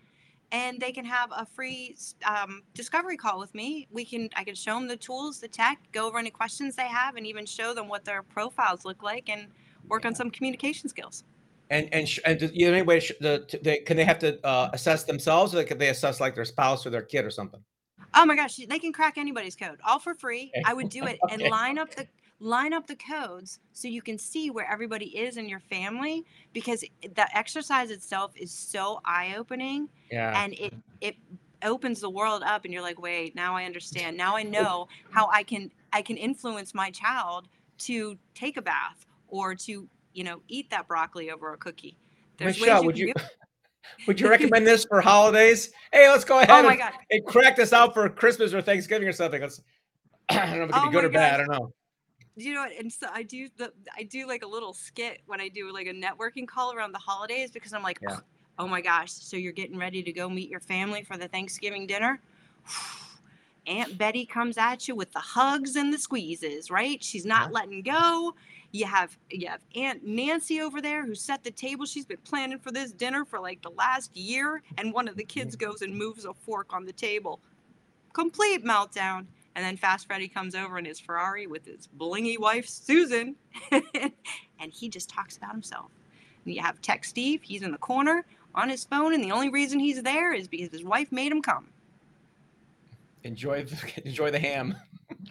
and 0.52 0.80
they 0.80 0.92
can 0.92 1.06
have 1.06 1.32
a 1.36 1.46
free 1.46 1.98
um, 2.26 2.64
discovery 2.74 3.18
call 3.18 3.40
with 3.40 3.54
me. 3.56 3.88
We 3.92 4.06
can. 4.06 4.30
I 4.36 4.44
can 4.44 4.56
show 4.56 4.76
them 4.76 4.88
the 4.88 4.98
tools, 4.98 5.40
the 5.40 5.48
tech, 5.48 5.80
go 5.92 6.08
over 6.08 6.20
any 6.20 6.30
questions 6.30 6.76
they 6.76 6.88
have, 6.88 7.16
and 7.16 7.26
even 7.26 7.46
show 7.46 7.74
them 7.74 7.88
what 7.88 8.06
their 8.06 8.22
profiles 8.22 8.86
look 8.86 9.02
like, 9.02 9.28
and 9.30 9.48
work 9.88 10.06
on 10.06 10.14
some 10.14 10.30
communication 10.30 10.88
skills. 10.90 11.24
And 11.70 11.90
and 11.94 12.08
sh- 12.08 12.20
and 12.26 12.40
you 12.54 12.66
have 12.68 12.76
any 12.76 12.84
way 12.86 13.00
sh- 13.00 13.12
the, 13.20 13.60
they, 13.64 13.80
can 13.80 13.98
they 13.98 14.06
have 14.06 14.20
to 14.20 14.40
uh, 14.46 14.70
assess 14.74 15.04
themselves, 15.04 15.54
or 15.56 15.64
can 15.64 15.78
they 15.78 15.90
assess 15.90 16.20
like 16.22 16.36
their 16.36 16.46
spouse 16.46 16.86
or 16.86 16.92
their 16.92 17.02
kid 17.02 17.26
or 17.26 17.32
something? 17.32 17.62
Oh 18.14 18.26
my 18.26 18.36
gosh, 18.36 18.56
they 18.56 18.80
can 18.80 18.94
crack 18.94 19.18
anybody's 19.18 19.56
code, 19.56 19.80
all 19.86 20.00
for 20.00 20.14
free. 20.14 20.52
Okay. 20.56 20.62
I 20.66 20.74
would 20.74 20.90
do 20.90 21.04
it 21.06 21.20
and 21.30 21.42
line 21.50 21.78
up 21.78 21.94
the 21.96 22.08
line 22.40 22.74
up 22.74 22.86
the 22.86 22.96
codes 22.96 23.60
so 23.74 23.88
you 23.88 24.02
can 24.02 24.18
see 24.18 24.52
where 24.52 24.70
everybody 24.72 25.06
is 25.18 25.38
in 25.38 25.50
your 25.50 25.60
family 25.60 26.24
because 26.54 26.84
the 27.02 27.38
exercise 27.38 27.90
itself 27.90 28.32
is 28.36 28.52
so 28.52 29.02
eye-opening 29.06 29.90
Yeah. 30.12 30.44
and 30.44 30.54
it 30.54 30.74
it 31.02 31.16
opens 31.64 32.00
the 32.00 32.10
world 32.10 32.44
up 32.46 32.64
and 32.66 32.72
you're 32.74 32.84
like 32.84 33.02
wait 33.02 33.34
now 33.34 33.56
i 33.56 33.66
understand 33.66 34.16
now 34.16 34.36
i 34.36 34.44
know 34.44 34.88
how 35.10 35.28
i 35.32 35.42
can 35.42 35.72
i 35.94 36.04
can 36.04 36.16
influence 36.16 36.76
my 36.76 36.92
child 36.92 37.48
to 37.80 38.16
take 38.36 38.58
a 38.58 38.62
bath 38.62 39.08
or 39.30 39.56
to 39.56 39.90
you 40.14 40.24
know 40.24 40.40
eat 40.48 40.70
that 40.70 40.88
broccoli 40.88 41.32
over 41.32 41.54
a 41.54 41.58
cookie 41.58 41.98
Michelle, 42.40 42.84
would 42.86 42.98
you 43.00 43.14
would 44.06 44.20
you 44.20 44.30
recommend 44.30 44.68
this 44.68 44.86
for 44.86 45.02
holidays? 45.02 45.72
Hey, 45.92 46.10
let's 46.10 46.24
go 46.24 46.36
oh 46.36 46.40
ahead. 46.40 46.50
oh 46.52 46.64
my 46.64 46.72
and, 46.74 46.80
god 46.80 46.94
and 47.10 47.26
crack 47.26 47.56
this 47.56 47.74
out 47.74 47.94
for 47.94 48.08
Christmas 48.10 48.54
or 48.54 48.62
Thanksgiving 48.62 49.08
or 49.08 49.14
something. 49.14 49.42
Let's. 49.42 49.62
I 50.30 50.56
don't 50.56 50.58
know 50.58 50.64
if 50.66 50.70
it 50.70 50.74
could 50.74 50.82
Oh 50.82 50.86
be 50.88 50.92
good 50.92 51.06
or 51.06 51.10
bad. 51.10 51.36
I 51.36 51.38
don't 51.38 51.52
know. 51.52 51.74
You 52.38 52.54
know 52.54 52.62
what? 52.62 52.72
And 52.78 52.92
so 52.92 53.08
i 53.14 53.24
do 53.24 53.50
the 53.58 53.74
i 53.98 54.04
do 54.04 54.28
like 54.28 54.44
a 54.44 54.48
little 54.48 54.74
skit 54.74 55.22
when 55.26 55.42
i 55.42 55.50
do 55.50 55.72
like 55.74 55.88
a 55.88 55.94
networking 55.94 56.48
call 56.48 56.74
around 56.74 56.92
the 56.92 57.00
holidays 57.00 57.52
because 57.52 57.74
i'm 57.74 57.84
like 57.84 58.00
Yeah. 58.02 58.18
oh 58.60 58.68
my 58.68 58.80
gosh 58.82 59.12
so 59.12 59.36
you're 59.38 59.52
getting 59.52 59.78
ready 59.78 60.04
to 60.04 60.12
go 60.12 60.30
meet 60.30 60.50
your 60.50 60.60
family 60.60 61.04
for 61.04 61.18
the 61.18 61.28
thanksgiving 61.28 61.88
dinner? 61.88 62.22
Aunt 63.68 63.98
betty 63.98 64.26
comes 64.26 64.58
at 64.58 64.88
you 64.88 64.96
with 64.96 65.12
the 65.12 65.20
hugs 65.20 65.76
and 65.76 65.92
the 65.92 65.98
squeezes 65.98 66.72
right? 66.72 67.04
She's 67.04 67.26
not 67.26 67.50
Yeah. 67.50 67.60
letting 67.60 67.82
go. 67.82 68.36
You 68.72 68.86
have 68.86 69.18
you 69.30 69.48
have 69.48 69.62
aunt 69.76 70.06
nancy 70.06 70.62
over 70.62 70.82
there 70.82 71.06
who 71.06 71.16
set 71.16 71.44
the 71.44 71.52
table. 71.52 71.86
She's 71.86 72.06
been 72.06 72.18
planning 72.24 72.60
for 72.60 72.72
this 72.72 72.92
dinner 72.92 73.26
for 73.26 73.40
like 73.40 73.62
the 73.62 73.72
last 73.72 74.16
year 74.16 74.62
and 74.78 74.94
one 74.94 75.08
of 75.08 75.18
the 75.18 75.24
kids 75.24 75.56
goes 75.56 75.82
and 75.82 75.94
moves 75.98 76.26
a 76.26 76.34
fork 76.34 76.72
on 76.74 76.86
the 76.86 76.94
table. 76.94 77.40
Complete 78.14 78.64
meltdown 78.64 79.26
and 79.58 79.66
then 79.66 79.76
Fast 79.76 80.06
Freddy 80.06 80.28
comes 80.28 80.54
over 80.54 80.78
in 80.78 80.86
his 80.86 81.00
Ferrari 81.00 81.48
with 81.48 81.66
his 81.66 81.90
blingy 81.98 82.40
wife, 82.40 82.70
Susan, 82.70 83.36
and 83.72 84.72
he 84.72 84.88
just 84.88 85.10
talks 85.10 85.36
about 85.36 85.52
himself. 85.52 85.90
And 86.46 86.54
you 86.54 86.62
have 86.62 86.80
Tech 86.80 87.04
Steve, 87.04 87.42
he's 87.42 87.64
in 87.64 87.72
the 87.72 87.80
corner 87.80 88.24
on 88.54 88.70
his 88.70 88.86
phone, 88.86 89.16
and 89.16 89.24
the 89.24 89.32
only 89.32 89.50
reason 89.50 89.80
he's 89.80 90.04
there 90.04 90.32
is 90.32 90.48
because 90.48 90.70
his 90.72 90.84
wife 90.84 91.12
made 91.12 91.32
him 91.32 91.42
come. 91.42 91.70
Enjoy 93.24 93.64
the, 93.64 93.92
enjoy 94.06 94.30
the 94.30 94.38
ham. 94.38 94.76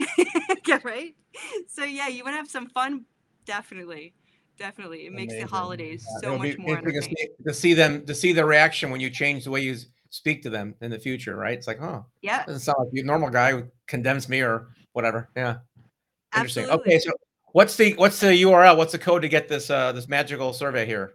yeah, 0.66 0.80
right? 0.82 1.14
So, 1.68 1.84
yeah, 1.84 2.08
you 2.08 2.24
want 2.24 2.34
to 2.34 2.38
have 2.38 2.50
some 2.50 2.68
fun? 2.68 3.04
Definitely. 3.44 4.12
Definitely. 4.58 5.06
It 5.06 5.12
makes 5.12 5.34
Amazing. 5.34 5.46
the 5.46 5.56
holidays 5.56 6.04
Yeah, 6.04 6.30
so 6.30 6.38
much 6.38 6.58
more 6.58 6.78
interesting 6.78 7.14
to 7.14 7.20
see, 7.20 7.44
to 7.46 7.54
see 7.54 7.74
them 7.74 8.06
to 8.06 8.14
see 8.14 8.32
their 8.32 8.46
reaction 8.46 8.90
when 8.90 9.00
you 9.00 9.10
change 9.10 9.44
the 9.44 9.50
way 9.50 9.60
you 9.60 9.76
speak 10.16 10.42
to 10.42 10.50
them 10.50 10.74
in 10.80 10.90
the 10.90 10.98
future, 10.98 11.36
right? 11.36 11.56
It's 11.56 11.66
like, 11.66 11.80
oh, 11.82 12.04
Yeah, 12.22 12.44
doesn't 12.46 12.60
sound 12.60 12.78
like 12.80 12.88
you 12.92 13.04
normal 13.04 13.30
guy 13.30 13.52
who 13.52 13.64
condemns 13.86 14.28
me 14.28 14.40
or 14.40 14.68
whatever. 14.92 15.28
Yeah. 15.36 15.58
Interesting. 16.34 16.64
absolutely. 16.64 16.94
Okay, 16.94 16.98
so 16.98 17.12
what's 17.52 17.76
the 17.76 17.92
what's 17.94 18.20
the 18.20 18.28
URL? 18.42 18.76
What's 18.76 18.92
the 18.92 18.98
code 18.98 19.22
to 19.22 19.28
get 19.28 19.48
this 19.48 19.70
uh 19.70 19.92
this 19.92 20.08
magical 20.08 20.52
survey 20.52 20.86
here? 20.86 21.14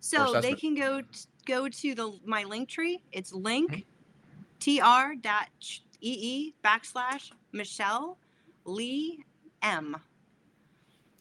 So 0.00 0.40
they 0.40 0.54
can 0.54 0.74
go 0.74 1.00
t- 1.00 1.06
go 1.46 1.68
to 1.68 1.94
the 1.94 2.18
my 2.24 2.44
link 2.44 2.68
tree. 2.68 3.02
It's 3.12 3.32
link 3.32 3.84
Mm-hmm. 4.64 4.82
ee 6.00 6.54
backslash 6.64 7.30
Michelle 7.52 8.18
Lee 8.64 9.24
M. 9.62 9.96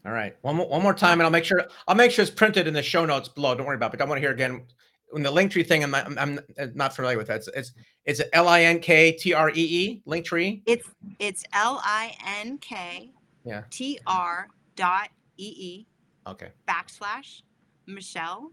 All 0.06 0.12
right. 0.12 0.36
One 0.42 0.56
more 0.56 0.68
one 0.68 0.82
more 0.82 0.94
time 0.94 1.20
and 1.20 1.24
I'll 1.24 1.32
make 1.32 1.46
sure 1.46 1.66
I'll 1.88 1.96
make 1.96 2.12
sure 2.12 2.24
it's 2.24 2.32
printed 2.32 2.68
in 2.68 2.74
the 2.74 2.82
show 2.84 3.06
notes 3.06 3.30
below. 3.30 3.54
Don't 3.56 3.66
worry 3.68 3.76
about 3.76 3.94
it. 3.94 3.98
But 3.98 4.06
I 4.06 4.10
want 4.10 4.18
to 4.18 4.22
hear 4.22 4.32
again 4.34 4.64
when 5.12 5.24
the 5.24 5.32
Linktree 5.32 5.68
thing 5.68 5.84
I'm 5.84 5.92
not, 5.92 6.18
I'm, 6.18 6.40
not 6.74 6.96
familiar 6.96 7.18
with 7.18 7.28
that. 7.28 7.38
It's 7.38 7.48
it's 7.50 7.72
it's 8.06 8.22
L 8.34 8.48
I 8.48 8.64
N 8.64 8.80
K 8.80 9.12
T 9.12 9.34
R 9.34 9.50
E 9.50 9.54
E 9.56 10.02
Linktree. 10.08 10.62
It's 10.66 10.88
it's 11.20 11.44
L 11.54 11.82
I 11.84 12.16
N 12.26 12.58
K 12.58 13.12
Yeah. 13.44 13.64
T 13.70 14.00
R 14.08 14.48
dot 14.76 15.10
E 15.38 15.54
E 15.58 15.88
Okay. 16.28 16.50
backslash 16.68 17.42
Michelle 17.88 18.52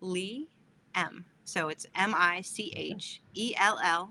Lee 0.00 0.48
M. 0.94 1.24
So 1.44 1.68
it's 1.68 1.86
M 1.94 2.14
I 2.16 2.40
C 2.42 2.72
H 2.76 3.20
E 3.34 3.54
L 3.58 3.78
L 3.82 4.10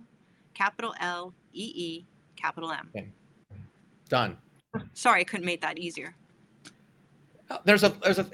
capital 0.53 0.93
L 0.99 1.33
E 1.53 1.71
E 1.75 2.05
capital 2.35 2.71
M. 2.71 2.89
Okay. 2.95 3.07
Done. 4.09 4.37
Sorry, 4.93 5.21
I 5.21 5.23
couldn't 5.23 5.45
make 5.45 5.61
that 5.61 5.77
easier. 5.77 6.15
Uh, 7.49 7.57
There's 7.63 7.83
a 7.83 7.89
there's 8.01 8.17
a 8.19 8.25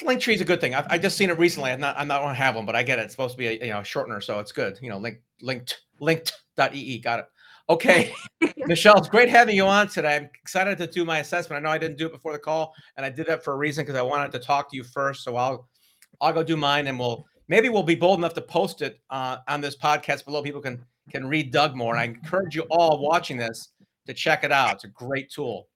Linktree 0.00 0.34
is 0.34 0.40
a 0.40 0.44
good 0.44 0.60
thing. 0.60 0.74
I've 0.74 0.86
I 0.90 0.98
just 0.98 1.16
seen 1.16 1.30
it 1.30 1.38
recently. 1.38 1.70
I'm 1.70 1.80
not 1.80 1.98
I'm 1.98 2.08
not 2.08 2.20
going 2.20 2.34
to 2.34 2.40
have 2.40 2.56
one, 2.56 2.66
but 2.66 2.76
I 2.76 2.82
get 2.82 2.98
it. 2.98 3.02
It's 3.02 3.12
supposed 3.12 3.34
to 3.34 3.38
be 3.38 3.46
a 3.46 3.52
you 3.52 3.72
know 3.72 3.80
shortener, 3.80 4.22
so 4.22 4.38
it's 4.40 4.52
good. 4.52 4.78
You 4.80 4.90
know, 4.90 4.98
link 4.98 5.20
linked 5.40 5.82
linked 6.00 6.32
dot 6.56 6.74
ee. 6.74 6.98
Got 6.98 7.20
it. 7.20 7.26
Okay, 7.68 8.12
Michelle, 8.58 8.98
it's 8.98 9.08
great 9.08 9.30
having 9.30 9.56
you 9.56 9.64
on 9.64 9.88
today. 9.88 10.16
I'm 10.16 10.28
excited 10.42 10.76
to 10.78 10.86
do 10.86 11.04
my 11.04 11.20
assessment. 11.20 11.64
I 11.64 11.68
know 11.68 11.72
I 11.72 11.78
didn't 11.78 11.96
do 11.96 12.06
it 12.06 12.12
before 12.12 12.32
the 12.32 12.38
call, 12.38 12.74
and 12.96 13.06
I 13.06 13.10
did 13.10 13.26
that 13.26 13.42
for 13.42 13.54
a 13.54 13.56
reason 13.56 13.84
because 13.84 13.98
I 13.98 14.02
wanted 14.02 14.32
to 14.32 14.38
talk 14.38 14.70
to 14.70 14.76
you 14.76 14.84
first. 14.84 15.24
So 15.24 15.36
I'll 15.36 15.68
I'll 16.20 16.32
go 16.32 16.42
do 16.42 16.56
mine, 16.56 16.88
and 16.88 16.98
we'll 16.98 17.24
maybe 17.48 17.68
we'll 17.68 17.82
be 17.82 17.94
bold 17.94 18.18
enough 18.18 18.34
to 18.34 18.42
post 18.42 18.82
it 18.82 19.00
uh, 19.10 19.38
on 19.48 19.60
this 19.60 19.76
podcast 19.76 20.24
below. 20.24 20.42
People 20.42 20.60
can 20.60 20.84
can 21.10 21.26
read 21.26 21.52
Doug 21.52 21.74
more. 21.74 21.94
And 21.94 22.00
I 22.00 22.04
encourage 22.04 22.54
you 22.54 22.62
all 22.70 22.98
watching 22.98 23.36
this 23.36 23.70
to 24.06 24.14
check 24.14 24.44
it 24.44 24.52
out. 24.52 24.74
It's 24.74 24.84
a 24.84 24.88
great 24.88 25.30
tool. 25.30 25.68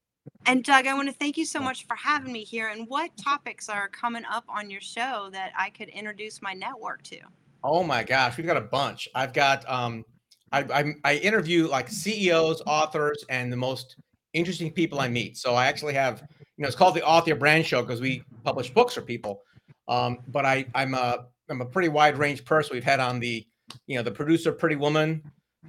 And 0.46 0.64
Doug, 0.64 0.86
I 0.86 0.94
want 0.94 1.08
to 1.08 1.14
thank 1.14 1.36
you 1.36 1.44
so 1.44 1.60
much 1.60 1.86
for 1.86 1.94
having 1.94 2.32
me 2.32 2.42
here. 2.42 2.68
And 2.68 2.88
what 2.88 3.10
topics 3.16 3.68
are 3.68 3.88
coming 3.88 4.24
up 4.30 4.44
on 4.48 4.70
your 4.70 4.80
show 4.80 5.28
that 5.32 5.52
I 5.58 5.70
could 5.70 5.88
introduce 5.88 6.40
my 6.40 6.54
network 6.54 7.02
to? 7.04 7.18
Oh 7.62 7.82
my 7.82 8.02
gosh, 8.02 8.36
we've 8.36 8.46
got 8.46 8.56
a 8.56 8.62
bunch. 8.62 9.08
I've 9.14 9.32
got 9.32 9.68
um, 9.68 10.04
I, 10.52 10.62
I 10.62 10.94
I 11.04 11.16
interview 11.16 11.68
like 11.68 11.88
CEOs, 11.88 12.62
authors, 12.66 13.24
and 13.28 13.52
the 13.52 13.56
most 13.56 13.96
interesting 14.32 14.70
people 14.70 15.00
I 15.00 15.08
meet. 15.08 15.36
So 15.36 15.54
I 15.54 15.66
actually 15.66 15.94
have, 15.94 16.22
you 16.40 16.62
know, 16.62 16.68
it's 16.68 16.76
called 16.76 16.94
the 16.94 17.04
Author 17.04 17.34
Brand 17.34 17.66
Show 17.66 17.82
because 17.82 18.00
we 18.00 18.22
publish 18.44 18.70
books 18.70 18.94
for 18.94 19.02
people. 19.02 19.42
Um, 19.88 20.18
but 20.28 20.44
I 20.44 20.66
I'm 20.74 20.94
a 20.94 21.26
I'm 21.50 21.60
a 21.60 21.66
pretty 21.66 21.88
wide 21.88 22.18
range 22.18 22.44
person. 22.44 22.74
We've 22.74 22.84
had 22.84 23.00
on 23.00 23.20
the, 23.20 23.46
you 23.86 23.96
know, 23.96 24.02
the 24.02 24.10
producer 24.10 24.52
Pretty 24.52 24.76
Woman, 24.76 25.22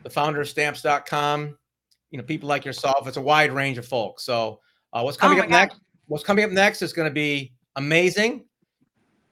the 0.04 0.10
founder 0.10 0.42
of 0.42 0.50
Stamps.com, 0.50 1.58
you 2.12 2.18
know, 2.18 2.24
people 2.24 2.50
like 2.50 2.66
yourself. 2.66 3.08
It's 3.08 3.18
a 3.18 3.22
wide 3.22 3.52
range 3.52 3.78
of 3.78 3.86
folks. 3.86 4.24
So 4.24 4.60
uh, 4.94 5.02
what's 5.02 5.18
coming 5.18 5.38
my 5.38 5.44
up 5.46 5.50
God. 5.50 5.56
next? 5.58 5.80
What's 6.08 6.24
coming 6.24 6.44
up 6.44 6.52
next 6.52 6.82
is 6.82 6.94
going 6.94 7.08
to 7.08 7.14
be 7.14 7.54
amazing. 7.76 8.46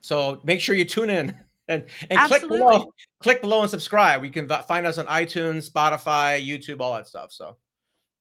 So 0.01 0.39
make 0.43 0.61
sure 0.61 0.75
you 0.75 0.85
tune 0.85 1.09
in 1.09 1.35
and 1.67 1.85
and 2.09 2.19
click 2.27 2.47
below, 2.47 2.91
click 3.19 3.41
below 3.41 3.61
and 3.61 3.69
subscribe. 3.69 4.23
You 4.23 4.31
can 4.31 4.47
find 4.47 4.85
us 4.85 4.97
on 4.97 5.05
iTunes, 5.07 5.69
Spotify, 5.69 6.45
YouTube, 6.45 6.81
all 6.81 6.93
that 6.93 7.07
stuff. 7.07 7.31
So 7.31 7.57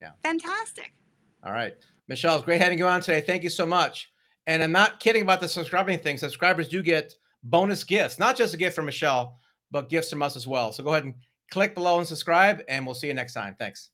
yeah, 0.00 0.10
Fantastic. 0.24 0.92
all 1.44 1.52
right, 1.52 1.74
Michelle, 2.08 2.36
it's 2.36 2.44
great 2.44 2.60
having 2.60 2.78
you 2.78 2.86
on 2.86 3.00
today. 3.00 3.20
Thank 3.20 3.42
you 3.42 3.50
so 3.50 3.66
much. 3.66 4.10
And 4.46 4.62
I'm 4.62 4.72
not 4.72 5.00
kidding 5.00 5.22
about 5.22 5.40
the 5.40 5.48
subscribing 5.48 5.98
thing. 5.98 6.18
Subscribers 6.18 6.68
do 6.68 6.82
get 6.82 7.12
bonus 7.44 7.82
gifts, 7.82 8.18
not 8.18 8.36
just 8.36 8.54
a 8.54 8.56
gift 8.56 8.76
from 8.76 8.86
Michelle, 8.86 9.38
but 9.70 9.88
gifts 9.88 10.10
from 10.10 10.22
us 10.22 10.36
as 10.36 10.46
well. 10.46 10.72
So 10.72 10.84
go 10.84 10.90
ahead 10.90 11.04
and 11.04 11.14
click 11.50 11.74
below 11.74 11.98
and 11.98 12.06
subscribe, 12.06 12.62
and 12.68 12.86
we'll 12.86 12.94
see 12.94 13.08
you 13.08 13.14
next 13.14 13.34
time. 13.34 13.56
Thanks. 13.58 13.90